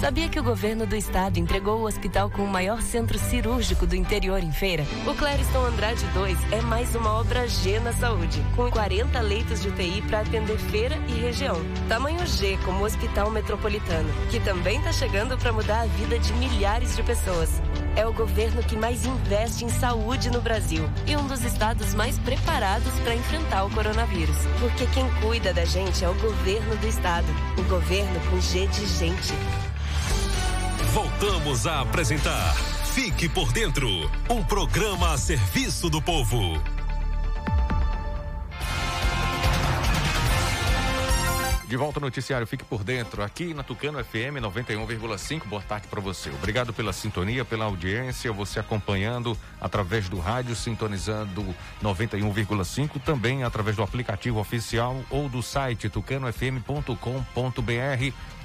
Sabia 0.00 0.28
que 0.30 0.40
o 0.40 0.42
governo 0.42 0.86
do 0.86 0.96
estado 0.96 1.38
entregou 1.38 1.80
o 1.80 1.86
hospital 1.86 2.30
com 2.30 2.42
o 2.42 2.48
maior 2.48 2.80
centro 2.80 3.18
cirúrgico 3.18 3.86
do 3.86 3.94
interior 3.94 4.42
em 4.42 4.50
feira? 4.50 4.84
O 5.06 5.14
Clériston 5.14 5.66
Andrade 5.66 6.04
2 6.14 6.52
é 6.52 6.62
mais 6.62 6.94
uma 6.94 7.12
obra 7.12 7.46
G 7.46 7.78
na 7.80 7.92
saúde, 7.92 8.42
com 8.56 8.70
40 8.70 9.20
leitos 9.20 9.60
de 9.60 9.68
UTI 9.68 10.02
para 10.02 10.20
atender 10.20 10.56
feira 10.56 10.96
e 11.06 11.12
região. 11.20 11.60
Tamanho 11.86 12.26
G 12.26 12.58
como 12.64 12.84
Hospital 12.84 13.30
Metropolitano, 13.30 14.08
que 14.30 14.40
também 14.40 14.78
está 14.78 14.92
chegando 14.92 15.36
para 15.36 15.52
mudar 15.52 15.82
a 15.82 15.86
vida 15.86 16.18
de 16.18 16.32
milhares 16.32 16.96
de 16.96 17.02
pessoas. 17.02 17.60
É 17.96 18.06
o 18.06 18.12
governo 18.12 18.62
que 18.62 18.76
mais 18.76 19.04
investe 19.04 19.64
em 19.64 19.68
saúde 19.68 20.30
no 20.30 20.40
Brasil 20.40 20.88
e 21.06 21.16
um 21.16 21.26
dos 21.26 21.44
estados 21.44 21.94
mais 21.94 22.18
preparados 22.18 22.92
para 23.00 23.14
enfrentar 23.14 23.64
o 23.64 23.70
coronavírus. 23.70 24.36
Porque 24.58 24.86
quem 24.86 25.08
cuida 25.20 25.52
da 25.52 25.64
gente 25.64 26.04
é 26.04 26.08
o 26.08 26.14
governo 26.14 26.76
do 26.76 26.86
estado. 26.86 27.26
O 27.58 27.62
governo 27.64 28.20
com 28.30 28.40
G 28.40 28.66
de 28.66 28.86
gente. 28.86 29.34
Voltamos 30.92 31.66
a 31.66 31.80
apresentar 31.80 32.54
Fique 32.92 33.26
por 33.26 33.50
Dentro 33.52 33.88
um 34.28 34.44
programa 34.44 35.14
a 35.14 35.16
serviço 35.16 35.88
do 35.88 36.02
povo. 36.02 36.38
De 41.72 41.76
volta 41.78 41.98
ao 41.98 42.02
noticiário, 42.02 42.46
fique 42.46 42.66
por 42.66 42.84
dentro, 42.84 43.22
aqui 43.22 43.54
na 43.54 43.62
Tucano 43.62 44.04
FM 44.04 44.36
91,5. 44.42 45.46
Boa 45.46 45.62
tarde 45.62 45.86
para 45.88 46.02
você. 46.02 46.28
Obrigado 46.28 46.70
pela 46.70 46.92
sintonia, 46.92 47.46
pela 47.46 47.64
audiência, 47.64 48.30
você 48.30 48.60
acompanhando 48.60 49.34
através 49.58 50.06
do 50.06 50.18
rádio, 50.18 50.54
sintonizando 50.54 51.42
91,5, 51.82 53.00
também 53.00 53.42
através 53.42 53.74
do 53.74 53.82
aplicativo 53.82 54.38
oficial 54.38 55.02
ou 55.08 55.30
do 55.30 55.42
site 55.42 55.88
tucanofm.com.br. 55.88 56.92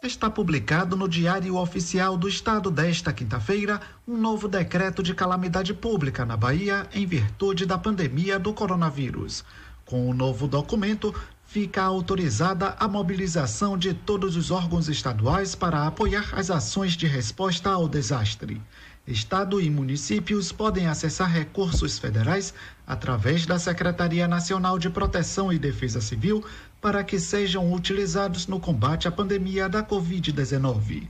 Está 0.04 0.30
publicado 0.30 0.96
no 0.96 1.08
Diário 1.08 1.56
Oficial 1.56 2.18
do 2.18 2.28
Estado 2.28 2.70
desta 2.70 3.14
quinta-feira 3.14 3.82
um 4.08 4.18
novo 4.18 4.48
decreto 4.48 5.02
de 5.02 5.16
calamidade 5.16 5.74
pública 5.74 6.24
na 6.26 6.38
Bahia 6.38 6.88
em 6.94 7.08
virtude 7.08 7.66
da 7.66 7.78
pandemia 7.78 8.38
do 8.38 8.54
coronavírus. 8.54 9.44
Com 9.86 10.10
o 10.10 10.14
novo 10.14 10.48
documento, 10.48 11.14
fica 11.56 11.82
autorizada 11.82 12.76
a 12.78 12.86
mobilização 12.86 13.78
de 13.78 13.94
todos 13.94 14.36
os 14.36 14.52
órgãos 14.52 14.90
estaduais 14.90 15.56
para 15.56 15.88
apoiar 15.88 16.28
as 16.34 16.52
ações 16.52 16.98
de 16.98 17.08
resposta 17.08 17.70
ao 17.70 17.88
desastre. 17.88 18.62
Estado 19.08 19.62
e 19.62 19.70
municípios 19.70 20.52
podem 20.52 20.88
acessar 20.88 21.32
recursos 21.32 21.98
federais 21.98 22.54
através 22.86 23.46
da 23.46 23.58
Secretaria 23.58 24.28
Nacional 24.28 24.78
de 24.78 24.90
Proteção 24.90 25.54
e 25.54 25.58
Defesa 25.58 26.02
Civil 26.02 26.44
para 26.82 27.06
que 27.06 27.18
sejam 27.18 27.72
utilizados 27.72 28.48
no 28.48 28.60
combate 28.60 29.08
à 29.08 29.12
pandemia 29.12 29.70
da 29.70 29.82
Covid-19. 29.82 31.08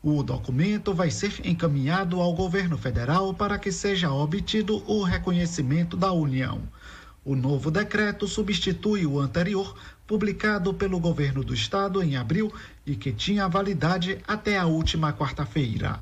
O 0.00 0.22
documento 0.22 0.94
vai 0.94 1.10
ser 1.10 1.44
encaminhado 1.44 2.20
ao 2.20 2.32
governo 2.34 2.78
federal 2.78 3.34
para 3.34 3.58
que 3.58 3.72
seja 3.72 4.12
obtido 4.12 4.80
o 4.86 5.02
reconhecimento 5.02 5.96
da 5.96 6.12
União. 6.12 6.62
O 7.28 7.36
novo 7.36 7.70
decreto 7.70 8.26
substitui 8.26 9.04
o 9.04 9.20
anterior, 9.20 9.76
publicado 10.06 10.72
pelo 10.72 10.98
governo 10.98 11.44
do 11.44 11.52
estado 11.52 12.02
em 12.02 12.16
abril 12.16 12.50
e 12.86 12.96
que 12.96 13.12
tinha 13.12 13.46
validade 13.46 14.18
até 14.26 14.56
a 14.56 14.64
última 14.64 15.12
quarta-feira. 15.12 15.98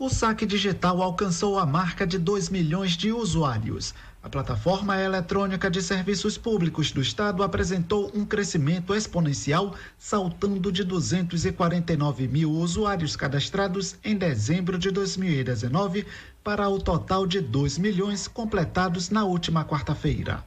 O 0.00 0.08
saque 0.08 0.44
digital 0.44 1.00
alcançou 1.00 1.56
a 1.56 1.64
marca 1.64 2.04
de 2.04 2.18
2 2.18 2.48
milhões 2.48 2.96
de 2.96 3.12
usuários. 3.12 3.94
A 4.20 4.28
plataforma 4.28 5.00
eletrônica 5.00 5.70
de 5.70 5.80
serviços 5.80 6.36
públicos 6.36 6.90
do 6.90 7.00
Estado 7.00 7.44
apresentou 7.44 8.10
um 8.12 8.24
crescimento 8.24 8.92
exponencial, 8.92 9.72
saltando 9.96 10.72
de 10.72 10.82
249 10.82 12.26
mil 12.26 12.50
usuários 12.50 13.14
cadastrados 13.14 13.94
em 14.02 14.16
dezembro 14.16 14.76
de 14.76 14.90
2019 14.90 16.04
para 16.42 16.68
o 16.68 16.80
total 16.80 17.24
de 17.24 17.40
2 17.40 17.78
milhões 17.78 18.26
completados 18.26 19.10
na 19.10 19.24
última 19.24 19.64
quarta-feira. 19.64 20.44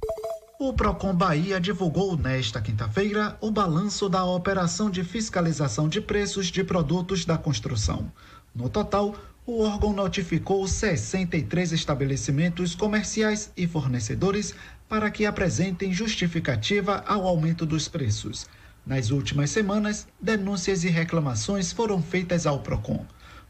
O 0.60 0.74
Procon 0.74 1.16
Bahia 1.16 1.58
divulgou 1.58 2.18
nesta 2.18 2.62
quinta-feira 2.62 3.38
o 3.40 3.50
balanço 3.50 4.10
da 4.10 4.26
operação 4.26 4.90
de 4.90 5.06
fiscalização 5.06 5.88
de 5.88 6.02
preços 6.02 6.48
de 6.48 6.62
produtos 6.62 7.24
da 7.24 7.38
construção. 7.38 8.12
No 8.54 8.68
total, 8.68 9.16
o 9.46 9.62
órgão 9.62 9.94
notificou 9.94 10.68
63 10.68 11.72
estabelecimentos 11.72 12.76
comerciais 12.76 13.54
e 13.56 13.66
fornecedores 13.68 14.54
para 14.90 15.10
que 15.10 15.26
apresentem 15.26 15.94
justificativa 15.94 17.02
ao 17.08 17.26
aumento 17.26 17.66
dos 17.66 17.88
preços. 17.88 18.46
Nas 18.86 19.12
últimas 19.12 19.50
semanas, 19.50 20.06
denúncias 20.20 20.84
e 20.84 20.90
reclamações 20.90 21.72
foram 21.72 22.02
feitas 22.02 22.46
ao 22.46 22.60
PROCON. 22.60 23.06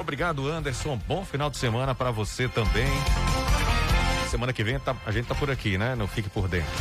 Obrigado, 0.00 0.48
Anderson. 0.48 0.98
Bom 1.06 1.22
final 1.24 1.50
de 1.50 1.58
semana 1.58 1.94
para 1.94 2.10
você 2.10 2.48
também. 2.48 2.88
Semana 4.30 4.52
que 4.52 4.64
vem 4.64 4.80
tá, 4.80 4.96
a 5.06 5.12
gente 5.12 5.26
tá 5.26 5.34
por 5.34 5.50
aqui, 5.50 5.78
né? 5.78 5.94
Não 5.94 6.08
fique 6.08 6.28
por 6.28 6.48
dentro. 6.48 6.72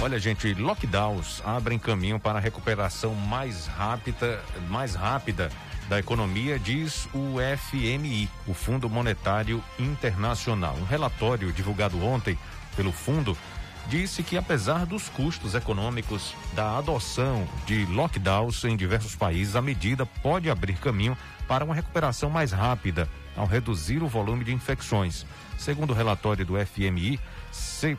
Olha, 0.00 0.16
gente, 0.16 0.54
lockdowns 0.54 1.42
abrem 1.44 1.76
caminho 1.76 2.20
para 2.20 2.38
a 2.38 2.40
recuperação 2.40 3.16
mais 3.16 3.66
rápida, 3.66 4.40
mais 4.68 4.94
rápida 4.94 5.50
da 5.88 5.98
economia, 5.98 6.56
diz 6.56 7.08
o 7.12 7.38
FMI, 7.56 8.30
o 8.46 8.54
Fundo 8.54 8.88
Monetário 8.88 9.62
Internacional. 9.76 10.76
Um 10.80 10.84
relatório 10.84 11.52
divulgado 11.52 12.00
ontem 12.04 12.38
pelo 12.76 12.92
fundo 12.92 13.36
disse 13.88 14.22
que 14.22 14.36
apesar 14.36 14.86
dos 14.86 15.08
custos 15.08 15.56
econômicos 15.56 16.32
da 16.52 16.78
adoção 16.78 17.48
de 17.66 17.84
lockdowns 17.86 18.62
em 18.64 18.76
diversos 18.76 19.16
países, 19.16 19.56
a 19.56 19.62
medida 19.62 20.06
pode 20.06 20.48
abrir 20.48 20.74
caminho 20.74 21.18
para 21.48 21.64
uma 21.64 21.74
recuperação 21.74 22.30
mais 22.30 22.52
rápida 22.52 23.08
ao 23.36 23.46
reduzir 23.46 24.02
o 24.02 24.08
volume 24.08 24.44
de 24.44 24.52
infecções. 24.52 25.26
Segundo 25.56 25.90
o 25.90 25.94
relatório 25.94 26.44
do 26.46 26.54
FMI, 26.64 27.18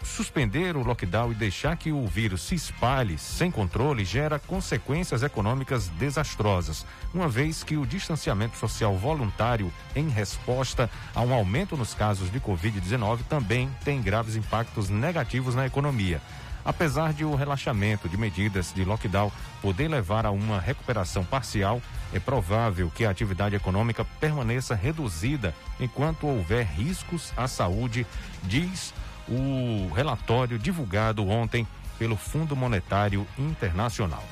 suspender 0.04 0.76
o 0.76 0.84
lockdown 0.84 1.32
e 1.32 1.36
deixar 1.36 1.76
que 1.78 1.92
o 1.92 2.06
vírus 2.06 2.42
se 2.42 2.56
espalhe 2.56 3.18
sem 3.18 3.50
controle 3.50 4.04
gera 4.04 4.38
consequências 4.38 5.24
econômicas 5.24 5.88
desastrosas, 5.90 6.86
uma 7.14 7.28
vez 7.28 7.64
que 7.64 7.78
o 7.78 7.86
distanciamento 7.86 8.58
social 8.58 8.96
voluntário 8.98 9.72
em 9.96 10.10
resposta 10.10 10.90
a 11.16 11.22
um 11.22 11.34
aumento 11.34 11.78
nos 11.78 11.94
casos 11.94 12.32
de 12.32 12.40
Covid-19 12.40 13.20
também 13.30 13.70
tem 13.84 14.02
graves 14.02 14.36
impactos 14.36 14.90
negativos 14.90 15.56
na 15.56 15.66
economia. 15.66 16.22
Apesar 16.64 17.14
de 17.14 17.24
o 17.24 17.36
relaxamento 17.36 18.10
de 18.10 18.18
medidas 18.18 18.74
de 18.74 18.84
lockdown 18.84 19.32
poder 19.62 19.88
levar 19.88 20.26
a 20.26 20.32
uma 20.32 20.60
recuperação 20.60 21.24
parcial, 21.24 21.82
é 22.14 22.20
provável 22.20 22.92
que 22.94 23.06
a 23.06 23.10
atividade 23.10 23.56
econômica 23.56 24.06
permaneça 24.20 24.76
reduzida 24.76 25.56
enquanto 25.80 26.28
houver 26.28 26.66
riscos 26.66 27.32
à 27.38 27.48
saúde, 27.48 28.06
diz 28.44 28.94
o 29.30 29.92
relatório 29.94 30.58
divulgado 30.58 31.28
ontem 31.28 31.68
pelo 31.98 32.16
Fundo 32.16 32.56
Monetário 32.56 33.28
Internacional. 33.38 34.24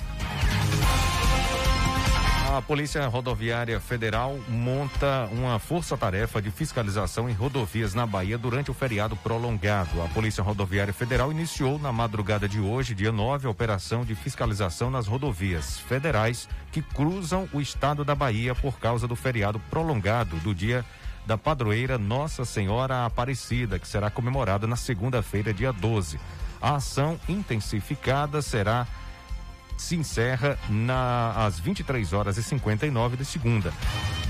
A 2.56 2.62
Polícia 2.62 3.06
Rodoviária 3.08 3.80
Federal 3.80 4.40
monta 4.48 5.30
uma 5.34 5.60
força-tarefa 5.60 6.42
de 6.42 6.50
fiscalização 6.50 7.30
em 7.30 7.34
rodovias 7.34 7.94
na 7.94 8.06
Bahia 8.06 8.38
durante 8.38 8.72
o 8.72 8.74
feriado 8.74 9.16
prolongado. 9.18 10.02
A 10.02 10.08
Polícia 10.08 10.42
Rodoviária 10.42 10.94
Federal 10.94 11.30
iniciou 11.30 11.78
na 11.78 11.92
madrugada 11.92 12.48
de 12.48 12.60
hoje, 12.60 12.96
dia 12.96 13.12
9, 13.12 13.46
a 13.46 13.50
operação 13.50 14.04
de 14.04 14.16
fiscalização 14.16 14.90
nas 14.90 15.06
rodovias 15.08 15.78
federais 15.78 16.48
que 16.72 16.82
cruzam 16.82 17.48
o 17.54 17.60
estado 17.60 18.04
da 18.04 18.16
Bahia 18.16 18.56
por 18.56 18.80
causa 18.80 19.08
do 19.08 19.16
feriado 19.16 19.60
prolongado 19.70 20.38
do 20.38 20.56
dia 20.56 20.84
da 21.28 21.38
padroeira 21.38 21.98
Nossa 21.98 22.46
Senhora 22.46 23.06
Aparecida, 23.06 23.78
que 23.78 23.88
será 23.88 24.10
comemorada 24.10 24.66
na 24.66 24.78
segunda-feira, 24.78 25.54
dia 25.54 25.74
12. 25.74 26.18
A 26.62 26.76
ação 26.76 27.20
intensificada 27.28 28.42
será 28.42 28.88
se 29.78 29.96
encerra 29.96 30.58
na, 30.70 31.46
às 31.46 31.60
23 31.60 32.14
horas 32.14 32.38
e 32.38 32.44
59 32.44 33.18
de 33.18 33.26
segunda. 33.26 33.72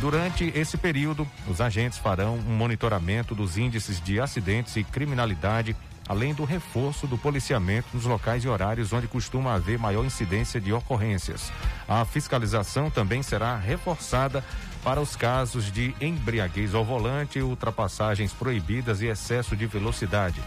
Durante 0.01 0.51
esse 0.55 0.75
período, 0.75 1.25
os 1.47 1.61
agentes 1.61 1.99
farão 1.99 2.35
um 2.35 2.57
monitoramento 2.57 3.33
dos 3.33 3.57
índices 3.57 4.01
de 4.01 4.19
acidentes 4.19 4.75
e 4.75 4.83
criminalidade, 4.83 5.75
além 6.09 6.33
do 6.33 6.43
reforço 6.43 7.07
do 7.07 7.17
policiamento 7.17 7.87
nos 7.93 8.05
locais 8.05 8.43
e 8.43 8.47
horários 8.47 8.91
onde 8.91 9.07
costuma 9.07 9.53
haver 9.53 9.79
maior 9.79 10.03
incidência 10.03 10.59
de 10.59 10.73
ocorrências. 10.73 11.51
A 11.87 12.03
fiscalização 12.03 12.89
também 12.89 13.23
será 13.23 13.55
reforçada 13.55 14.43
para 14.87 15.01
os 15.01 15.17
casos 15.17 15.69
de 15.69 15.93
embriaguez 15.99 16.73
ao 16.73 16.85
volante, 16.85 17.41
ultrapassagens 17.41 18.31
proibidas 18.31 19.01
e 19.01 19.07
excesso 19.07 19.53
de 19.53 19.65
velocidade. 19.65 20.41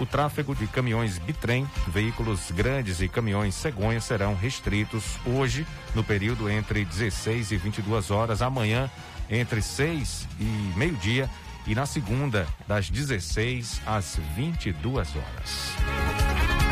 O 0.00 0.04
tráfego 0.04 0.56
de 0.56 0.66
caminhões 0.66 1.18
bitrem, 1.18 1.70
veículos 1.86 2.50
grandes 2.50 3.00
e 3.00 3.08
caminhões 3.08 3.54
cegonha 3.54 4.00
serão 4.00 4.34
restritos 4.34 5.04
hoje, 5.24 5.64
no 5.94 6.02
período 6.02 6.50
entre 6.50 6.84
16 6.84 7.52
e 7.52 7.56
22 7.56 8.10
horas, 8.10 8.42
amanhã 8.42 8.90
entre 9.30 9.62
6 9.62 10.26
e 10.40 10.72
meio-dia 10.76 11.30
e 11.64 11.72
na 11.72 11.86
segunda, 11.86 12.44
das 12.66 12.90
16 12.90 13.82
às 13.86 14.18
22 14.34 15.14
horas. 15.14 16.65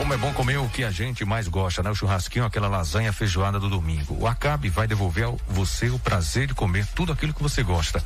Como 0.00 0.14
é 0.14 0.16
bom 0.16 0.32
comer 0.32 0.56
o 0.56 0.66
que 0.66 0.82
a 0.82 0.90
gente 0.90 1.26
mais 1.26 1.46
gosta, 1.46 1.82
né? 1.82 1.90
O 1.90 1.94
churrasquinho, 1.94 2.46
aquela 2.46 2.68
lasanha 2.68 3.12
feijoada 3.12 3.60
do 3.60 3.68
domingo. 3.68 4.16
O 4.18 4.26
Acabe 4.26 4.70
vai 4.70 4.88
devolver 4.88 5.28
a 5.28 5.34
você 5.46 5.90
o 5.90 5.98
prazer 5.98 6.46
de 6.46 6.54
comer 6.54 6.86
tudo 6.94 7.12
aquilo 7.12 7.34
que 7.34 7.42
você 7.42 7.62
gosta. 7.62 8.02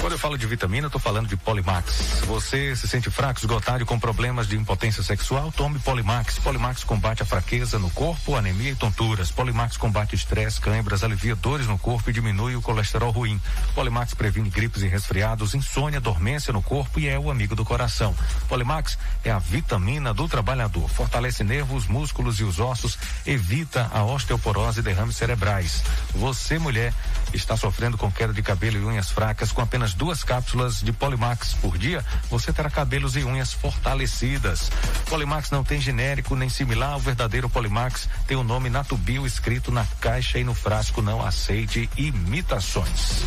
Quando 0.00 0.12
eu 0.12 0.18
falo 0.18 0.38
de 0.38 0.46
vitamina, 0.46 0.88
eu 0.92 1.00
falando 1.00 1.26
de 1.26 1.36
Polimax. 1.36 2.22
Você 2.26 2.74
se 2.76 2.86
sente 2.86 3.10
fraco, 3.10 3.40
esgotado 3.40 3.82
e 3.82 3.86
com 3.86 3.98
problemas 3.98 4.46
de 4.46 4.56
impotência 4.56 5.02
sexual? 5.02 5.50
Tome 5.50 5.80
Polimax. 5.80 6.38
Polimax 6.38 6.84
combate 6.84 7.22
a 7.22 7.26
fraqueza 7.26 7.78
no 7.80 7.90
corpo, 7.90 8.36
anemia 8.36 8.70
e 8.70 8.74
tonturas. 8.76 9.32
Polimax 9.32 9.76
combate 9.76 10.14
estresse, 10.14 10.60
câimbras, 10.60 11.02
alivia 11.02 11.34
dores 11.34 11.66
no 11.66 11.76
corpo 11.78 12.10
e 12.10 12.12
diminui 12.12 12.54
o 12.54 12.62
colesterol 12.62 13.10
ruim. 13.10 13.40
Polimax 13.74 14.14
previne 14.14 14.48
gripes 14.48 14.82
e 14.82 14.86
resfriados, 14.86 15.54
insônia, 15.54 16.00
dormência 16.00 16.52
no 16.52 16.62
corpo 16.62 17.00
e 17.00 17.08
é 17.08 17.18
o 17.18 17.30
amigo 17.30 17.56
do 17.56 17.64
coração. 17.64 18.14
Polimax 18.48 18.96
é 19.24 19.32
a 19.32 19.38
vitamina 19.38 20.14
do 20.14 20.28
trabalhador. 20.28 20.88
Fortalece 20.88 21.42
nervos, 21.42 21.86
músculos 21.86 22.38
e 22.38 22.44
os 22.44 22.60
ossos, 22.60 22.96
evita 23.26 23.90
a 23.92 24.04
osteoporose 24.04 24.78
e 24.78 24.82
derrames 24.82 25.16
cerebrais. 25.16 25.82
Você, 26.14 26.58
mulher, 26.58 26.94
está 27.32 27.56
sofrendo 27.56 27.98
com 27.98 28.10
queda 28.10 28.32
de 28.32 28.42
cabelo 28.42 28.78
e 28.78 28.84
unhas 28.84 29.10
fracas 29.10 29.52
com 29.52 29.60
apenas 29.60 29.94
duas 29.94 30.22
cápsulas 30.22 30.80
de 30.80 30.92
Polimax 30.92 31.54
por 31.54 31.76
dia, 31.76 32.04
você 32.30 32.52
terá 32.52 32.70
cabelos 32.70 33.16
e 33.16 33.24
unhas 33.24 33.52
fortalecidas. 33.52 34.70
Polimax 35.08 35.50
não 35.50 35.64
tem 35.64 35.80
genérico 35.80 36.34
nem 36.34 36.48
similar, 36.48 36.96
o 36.96 37.00
verdadeiro 37.00 37.48
Polimax 37.48 38.08
tem 38.26 38.36
o 38.36 38.44
nome 38.44 38.70
Natubio 38.70 39.26
escrito 39.26 39.70
na 39.70 39.84
caixa 40.00 40.38
e 40.38 40.44
no 40.44 40.54
frasco, 40.54 41.02
não 41.02 41.24
aceite 41.24 41.88
imitações. 41.96 43.22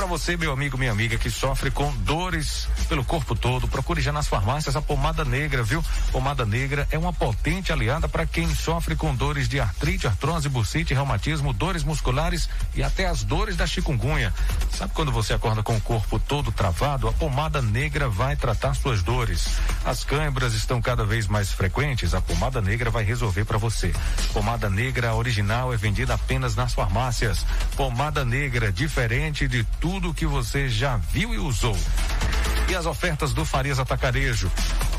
Para 0.00 0.08
você, 0.08 0.34
meu 0.34 0.50
amigo, 0.50 0.78
minha 0.78 0.90
amiga, 0.90 1.18
que 1.18 1.30
sofre 1.30 1.70
com 1.70 1.94
dores 1.98 2.66
pelo 2.88 3.04
corpo 3.04 3.36
todo, 3.36 3.68
procure 3.68 4.00
já 4.00 4.10
nas 4.10 4.26
farmácias 4.26 4.74
a 4.74 4.80
pomada 4.80 5.26
negra, 5.26 5.62
viu? 5.62 5.84
Pomada 6.10 6.46
negra 6.46 6.88
é 6.90 6.98
uma 6.98 7.12
potente 7.12 7.70
aliada 7.70 8.08
para 8.08 8.24
quem 8.24 8.48
sofre 8.54 8.96
com 8.96 9.14
dores 9.14 9.46
de 9.46 9.60
artrite, 9.60 10.06
artrose, 10.06 10.48
bursite, 10.48 10.94
reumatismo, 10.94 11.52
dores 11.52 11.84
musculares 11.84 12.48
e 12.74 12.82
até 12.82 13.06
as 13.06 13.22
dores 13.22 13.56
da 13.56 13.66
chikungunya. 13.66 14.32
Sabe 14.72 14.94
quando 14.94 15.12
você 15.12 15.34
acorda 15.34 15.62
com 15.62 15.76
o 15.76 15.80
corpo 15.82 16.18
todo 16.18 16.50
travado? 16.50 17.06
A 17.06 17.12
pomada 17.12 17.60
negra 17.60 18.08
vai 18.08 18.36
tratar 18.36 18.72
suas 18.72 19.02
dores. 19.02 19.48
As 19.84 20.02
câimbras 20.02 20.54
estão 20.54 20.80
cada 20.80 21.04
vez 21.04 21.26
mais 21.28 21.52
frequentes, 21.52 22.14
a 22.14 22.22
pomada 22.22 22.62
negra 22.62 22.88
vai 22.88 23.04
resolver 23.04 23.44
para 23.44 23.58
você. 23.58 23.92
Pomada 24.32 24.70
negra 24.70 25.14
original 25.14 25.74
é 25.74 25.76
vendida 25.76 26.14
apenas 26.14 26.56
nas 26.56 26.72
farmácias. 26.72 27.44
Pomada 27.76 28.24
negra 28.24 28.72
diferente 28.72 29.46
de 29.46 29.62
tudo 29.78 29.89
que 30.14 30.24
você 30.24 30.68
já 30.68 30.96
viu 30.96 31.34
e 31.34 31.38
usou. 31.38 31.76
E 32.68 32.74
as 32.76 32.86
ofertas 32.86 33.34
do 33.34 33.44
Farias 33.44 33.80
Atacarejo. 33.80 34.48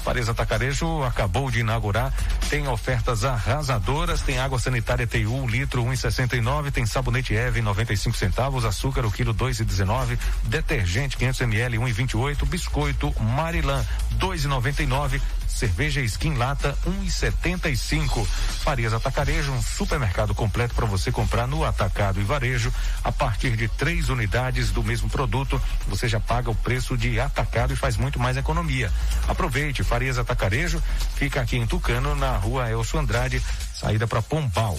Farias 0.03 0.27
Atacarejo 0.27 1.03
acabou 1.03 1.49
de 1.49 1.61
inaugurar, 1.61 2.11
tem 2.49 2.67
ofertas 2.67 3.23
arrasadoras, 3.23 4.21
tem 4.21 4.39
água 4.39 4.59
sanitária 4.59 5.07
TU, 5.07 5.33
um 5.33 5.47
litro, 5.47 5.81
1,69, 5.85 6.67
um 6.67 6.71
tem 6.71 6.85
sabonete 6.85 7.33
Eve, 7.33 7.61
95 7.61 8.17
centavos, 8.17 8.65
açúcar, 8.65 9.05
o 9.05 9.11
quilo, 9.11 9.33
2,19, 9.33 10.17
detergente, 10.43 11.15
500 11.15 11.41
ml, 11.41 11.77
1,28, 11.77 12.45
biscoito 12.45 13.13
Marilã, 13.21 13.85
2,99, 14.19 15.21
cerveja 15.62 16.01
Skin 16.01 16.34
Lata 16.34 16.76
1,75. 16.88 18.26
Farias 18.26 18.93
Atacarejo, 18.93 19.51
um 19.51 19.62
supermercado 19.62 20.34
completo 20.34 20.74
para 20.74 20.88
você 20.88 21.12
comprar 21.12 21.45
no 21.45 21.64
atacado 21.64 22.20
e 22.20 22.24
varejo. 22.24 22.74
A 23.03 23.12
partir 23.12 23.55
de 23.55 23.68
três 23.68 24.09
unidades 24.09 24.72
do 24.72 24.84
mesmo 24.84 25.07
produto, 25.07 25.62
você 25.88 26.07
já 26.07 26.20
paga 26.20 26.49
o 26.49 26.55
preço 26.55 26.97
de 26.97 27.20
atacado 27.20 27.74
e 27.74 27.76
faz 27.76 27.95
muito 27.95 28.20
mais 28.20 28.38
economia. 28.38 28.91
Aproveite, 29.28 29.84
Farias 29.84 30.18
Atacarejo 30.18 30.82
fica 31.14 31.39
aqui 31.39 31.57
em 31.57 31.68
Tucano, 31.68 32.16
na 32.16 32.38
rua 32.38 32.68
Elcio 32.68 32.97
Andrade, 32.97 33.39
saída 33.76 34.07
para 34.07 34.22
Pombal. 34.24 34.76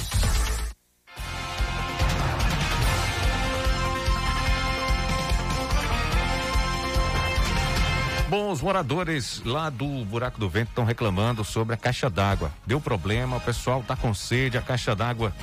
Bom, 8.32 8.50
os 8.50 8.62
moradores 8.62 9.42
lá 9.44 9.68
do 9.68 10.06
Buraco 10.06 10.40
do 10.40 10.48
Vento 10.48 10.70
estão 10.70 10.86
reclamando 10.86 11.44
sobre 11.44 11.74
a 11.74 11.76
caixa 11.76 12.08
d'água. 12.08 12.50
Deu 12.66 12.80
problema, 12.80 13.36
o 13.36 13.40
pessoal 13.42 13.80
está 13.80 13.94
com 13.94 14.14
sede, 14.14 14.56
a 14.56 14.62
caixa 14.62 14.96
d'água 14.96 15.34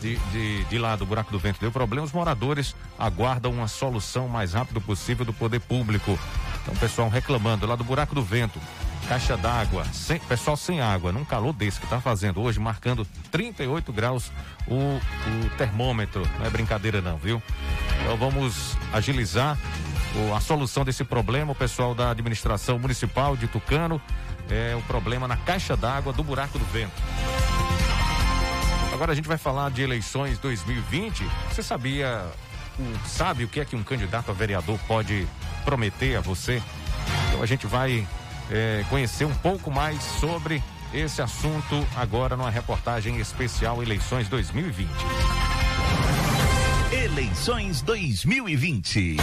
de, 0.00 0.16
de, 0.30 0.62
de 0.62 0.78
lá 0.78 0.94
do 0.94 1.04
Buraco 1.04 1.32
do 1.32 1.40
Vento 1.40 1.58
deu 1.58 1.72
problema. 1.72 2.06
Os 2.06 2.12
moradores 2.12 2.76
aguardam 2.96 3.50
uma 3.50 3.66
solução 3.66 4.28
mais 4.28 4.52
rápido 4.52 4.80
possível 4.80 5.24
do 5.24 5.32
poder 5.32 5.58
público. 5.58 6.16
Então, 6.62 6.72
o 6.72 6.78
pessoal 6.78 7.08
reclamando 7.08 7.66
lá 7.66 7.74
do 7.74 7.82
Buraco 7.82 8.14
do 8.14 8.22
Vento. 8.22 8.60
Caixa 9.08 9.36
d'água, 9.36 9.84
sem, 9.86 10.20
pessoal 10.20 10.56
sem 10.56 10.80
água, 10.80 11.10
num 11.10 11.24
calor 11.24 11.52
desse 11.52 11.80
que 11.80 11.86
está 11.86 12.00
fazendo 12.00 12.40
hoje, 12.40 12.60
marcando 12.60 13.04
38 13.32 13.92
graus 13.92 14.30
o, 14.68 14.74
o 14.74 15.50
termômetro. 15.58 16.22
Não 16.38 16.46
é 16.46 16.50
brincadeira, 16.50 17.00
não, 17.00 17.16
viu? 17.16 17.42
Então 18.02 18.16
vamos 18.16 18.76
agilizar 18.92 19.58
a 20.34 20.40
solução 20.40 20.84
desse 20.84 21.04
problema. 21.04 21.52
O 21.52 21.54
pessoal 21.54 21.94
da 21.94 22.10
administração 22.10 22.78
municipal 22.78 23.36
de 23.36 23.46
Tucano 23.48 24.00
é 24.50 24.74
o 24.76 24.82
problema 24.82 25.26
na 25.26 25.36
caixa 25.36 25.76
d'água 25.76 26.12
do 26.12 26.22
buraco 26.22 26.58
do 26.58 26.64
vento. 26.66 27.02
Agora 28.92 29.12
a 29.12 29.14
gente 29.14 29.28
vai 29.28 29.36
falar 29.36 29.70
de 29.70 29.82
eleições 29.82 30.38
2020. 30.38 31.24
Você 31.50 31.62
sabia, 31.62 32.24
sabe 33.04 33.44
o 33.44 33.48
que 33.48 33.60
é 33.60 33.64
que 33.64 33.76
um 33.76 33.82
candidato 33.82 34.30
a 34.30 34.34
vereador 34.34 34.78
pode 34.86 35.26
prometer 35.64 36.16
a 36.16 36.20
você? 36.20 36.62
Então 37.28 37.42
a 37.42 37.46
gente 37.46 37.66
vai 37.66 38.06
é, 38.50 38.84
conhecer 38.88 39.24
um 39.24 39.34
pouco 39.34 39.70
mais 39.70 40.02
sobre 40.02 40.62
esse 40.94 41.20
assunto 41.20 41.86
agora 41.94 42.36
numa 42.36 42.50
reportagem 42.50 43.18
especial 43.18 43.82
Eleições 43.82 44.28
2020. 44.28 44.88
Eleições 46.90 47.82
2020. 47.82 49.16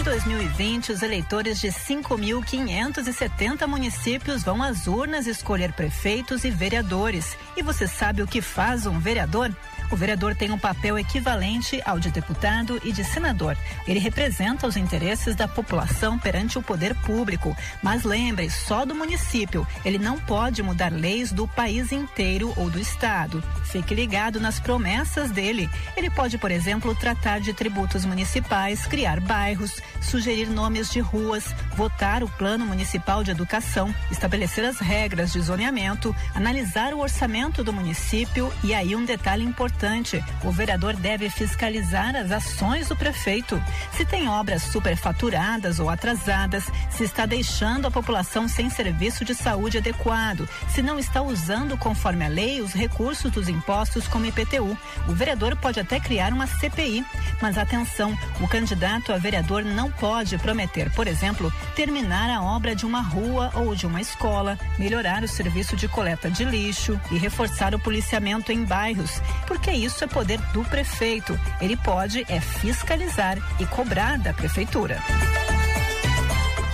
Em 0.00 0.02
2020, 0.02 0.92
os 0.92 1.02
eleitores 1.02 1.60
de 1.60 1.68
5.570 1.68 3.66
municípios 3.66 4.42
vão 4.42 4.62
às 4.62 4.86
urnas 4.86 5.26
escolher 5.26 5.74
prefeitos 5.74 6.42
e 6.42 6.50
vereadores. 6.50 7.36
E 7.54 7.62
você 7.62 7.86
sabe 7.86 8.22
o 8.22 8.26
que 8.26 8.40
faz 8.40 8.86
um 8.86 8.98
vereador? 8.98 9.54
O 9.90 9.96
vereador 9.96 10.36
tem 10.36 10.52
um 10.52 10.58
papel 10.58 10.96
equivalente 10.96 11.82
ao 11.84 11.98
de 11.98 12.10
deputado 12.10 12.80
e 12.84 12.92
de 12.92 13.02
senador. 13.02 13.56
Ele 13.88 13.98
representa 13.98 14.66
os 14.66 14.76
interesses 14.76 15.34
da 15.34 15.48
população 15.48 16.16
perante 16.16 16.58
o 16.58 16.62
poder 16.62 16.94
público. 16.94 17.56
Mas 17.82 18.04
lembre, 18.04 18.48
só 18.48 18.84
do 18.84 18.94
município. 18.94 19.66
Ele 19.84 19.98
não 19.98 20.18
pode 20.18 20.62
mudar 20.62 20.92
leis 20.92 21.32
do 21.32 21.48
país 21.48 21.90
inteiro 21.90 22.52
ou 22.56 22.70
do 22.70 22.78
estado. 22.78 23.42
Fique 23.64 23.94
ligado 23.94 24.38
nas 24.38 24.60
promessas 24.60 25.30
dele. 25.30 25.68
Ele 25.96 26.08
pode, 26.08 26.38
por 26.38 26.52
exemplo, 26.52 26.94
tratar 26.94 27.40
de 27.40 27.52
tributos 27.52 28.04
municipais, 28.04 28.86
criar 28.86 29.18
bairros, 29.18 29.80
sugerir 30.00 30.48
nomes 30.48 30.88
de 30.90 31.00
ruas, 31.00 31.52
votar 31.74 32.22
o 32.22 32.28
plano 32.28 32.64
municipal 32.64 33.24
de 33.24 33.32
educação, 33.32 33.92
estabelecer 34.10 34.64
as 34.64 34.78
regras 34.78 35.32
de 35.32 35.40
zoneamento, 35.40 36.14
analisar 36.32 36.94
o 36.94 37.00
orçamento 37.00 37.64
do 37.64 37.72
município 37.72 38.52
e 38.62 38.72
aí 38.72 38.94
um 38.94 39.04
detalhe 39.04 39.44
importante 39.44 39.79
importante. 39.80 40.22
O 40.44 40.50
vereador 40.50 40.94
deve 40.94 41.30
fiscalizar 41.30 42.14
as 42.14 42.30
ações 42.30 42.88
do 42.88 42.96
prefeito. 42.96 43.62
Se 43.92 44.04
tem 44.04 44.28
obras 44.28 44.62
superfaturadas 44.62 45.80
ou 45.80 45.88
atrasadas, 45.88 46.64
se 46.90 47.04
está 47.04 47.24
deixando 47.24 47.86
a 47.86 47.90
população 47.90 48.46
sem 48.46 48.68
serviço 48.68 49.24
de 49.24 49.34
saúde 49.34 49.78
adequado, 49.78 50.46
se 50.68 50.82
não 50.82 50.98
está 50.98 51.22
usando 51.22 51.78
conforme 51.78 52.26
a 52.26 52.28
lei 52.28 52.60
os 52.60 52.74
recursos 52.74 53.30
dos 53.30 53.48
impostos 53.48 54.06
como 54.06 54.26
IPTU. 54.26 54.76
O 55.08 55.12
vereador 55.12 55.56
pode 55.56 55.80
até 55.80 55.98
criar 55.98 56.32
uma 56.32 56.46
CPI. 56.46 57.04
Mas 57.40 57.56
atenção, 57.56 58.16
o 58.40 58.48
candidato 58.48 59.12
a 59.12 59.16
vereador 59.16 59.64
não 59.64 59.90
pode 59.90 60.36
prometer, 60.36 60.90
por 60.90 61.06
exemplo, 61.06 61.50
terminar 61.74 62.28
a 62.28 62.42
obra 62.42 62.74
de 62.74 62.84
uma 62.84 63.00
rua 63.00 63.50
ou 63.54 63.74
de 63.74 63.86
uma 63.86 64.00
escola, 64.00 64.58
melhorar 64.78 65.22
o 65.22 65.28
serviço 65.28 65.74
de 65.74 65.88
coleta 65.88 66.30
de 66.30 66.44
lixo 66.44 67.00
e 67.10 67.16
reforçar 67.16 67.74
o 67.74 67.78
policiamento 67.78 68.52
em 68.52 68.62
bairros, 68.64 69.22
porque 69.46 69.69
porque 69.70 69.76
isso 69.76 70.02
é 70.02 70.06
poder 70.06 70.40
do 70.52 70.64
prefeito. 70.64 71.38
Ele 71.60 71.76
pode 71.76 72.24
é 72.28 72.40
fiscalizar 72.40 73.38
e 73.60 73.66
cobrar 73.66 74.18
da 74.18 74.34
prefeitura. 74.34 74.98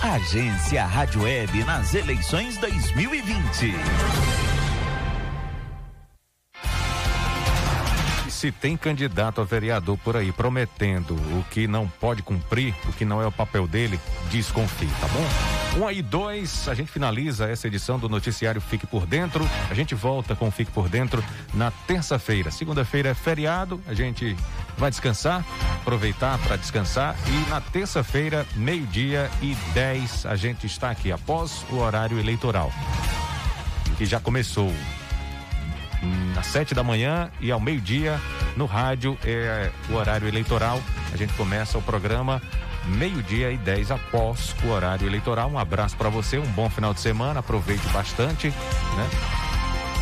Agência 0.01 0.83
Rádio 0.85 1.21
Web 1.21 1.63
nas 1.63 1.93
eleições 1.93 2.57
2020. 2.57 4.46
Se 8.37 8.51
tem 8.51 8.77
candidato 8.77 9.41
a 9.41 9.43
vereador 9.43 9.97
por 9.97 10.15
aí 10.15 10.31
prometendo 10.31 11.15
o 11.15 11.43
que 11.49 11.67
não 11.67 11.87
pode 11.87 12.21
cumprir, 12.21 12.75
o 12.87 12.93
que 12.93 13.03
não 13.03 13.19
é 13.19 13.25
o 13.25 13.31
papel 13.31 13.67
dele, 13.67 13.99
desconfie, 14.29 14.87
tá 15.01 15.07
bom? 15.07 15.81
Um 15.81 15.87
aí, 15.87 16.03
dois, 16.03 16.69
a 16.69 16.75
gente 16.75 16.91
finaliza 16.91 17.49
essa 17.49 17.67
edição 17.67 17.97
do 17.97 18.07
noticiário 18.07 18.61
Fique 18.61 18.85
por 18.85 19.07
Dentro. 19.07 19.47
A 19.69 19.73
gente 19.73 19.95
volta 19.95 20.35
com 20.35 20.51
Fique 20.51 20.71
por 20.71 20.87
Dentro 20.87 21.23
na 21.53 21.71
terça-feira. 21.71 22.51
Segunda-feira 22.51 23.09
é 23.09 23.13
feriado, 23.15 23.81
a 23.87 23.93
gente 23.95 24.37
vai 24.77 24.91
descansar, 24.91 25.43
aproveitar 25.81 26.37
para 26.39 26.57
descansar. 26.57 27.15
E 27.27 27.49
na 27.49 27.59
terça-feira, 27.59 28.45
meio-dia 28.55 29.31
e 29.41 29.55
dez, 29.73 30.27
a 30.27 30.35
gente 30.35 30.67
está 30.67 30.91
aqui 30.91 31.11
após 31.11 31.65
o 31.71 31.77
horário 31.77 32.19
eleitoral. 32.19 32.71
Que 33.97 34.05
já 34.05 34.19
começou 34.19 34.71
às 36.37 36.45
sete 36.47 36.73
da 36.73 36.83
manhã 36.83 37.29
e 37.39 37.51
ao 37.51 37.59
meio-dia 37.59 38.19
no 38.55 38.65
rádio 38.65 39.17
é 39.23 39.71
o 39.89 39.93
horário 39.93 40.27
eleitoral. 40.27 40.81
A 41.13 41.17
gente 41.17 41.33
começa 41.33 41.77
o 41.77 41.81
programa 41.81 42.41
meio-dia 42.85 43.51
e 43.51 43.57
dez 43.57 43.91
após 43.91 44.55
o 44.63 44.69
horário 44.69 45.07
eleitoral. 45.07 45.49
Um 45.49 45.59
abraço 45.59 45.95
para 45.95 46.09
você, 46.09 46.37
um 46.37 46.51
bom 46.51 46.69
final 46.69 46.93
de 46.93 46.99
semana, 46.99 47.39
aproveite 47.39 47.87
bastante, 47.89 48.49
né? 48.49 49.09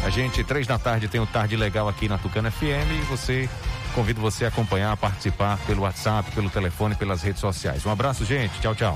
A 0.06 0.10
gente, 0.10 0.44
três 0.44 0.68
da 0.68 0.78
tarde, 0.78 1.08
tem 1.08 1.20
o 1.20 1.26
Tarde 1.26 1.56
Legal 1.56 1.90
aqui 1.90 2.08
na 2.08 2.20
Tucana 2.20 2.52
FM 2.52 2.92
e 2.92 3.06
você, 3.10 3.50
convido 3.96 4.22
você 4.22 4.46
a 4.46 4.50
acompanhar, 4.50 4.92
a 4.92 4.98
participar 4.98 5.58
pelo 5.66 5.82
WhatsApp, 5.82 6.30
pelo 6.32 6.48
telefone, 6.48 6.94
pelas 6.94 7.24
redes 7.24 7.42
sociais. 7.42 7.84
Um 7.88 7.92
abraço, 7.92 8.24
gente. 8.24 8.60
Tchau, 8.62 8.76
tchau. 8.76 8.96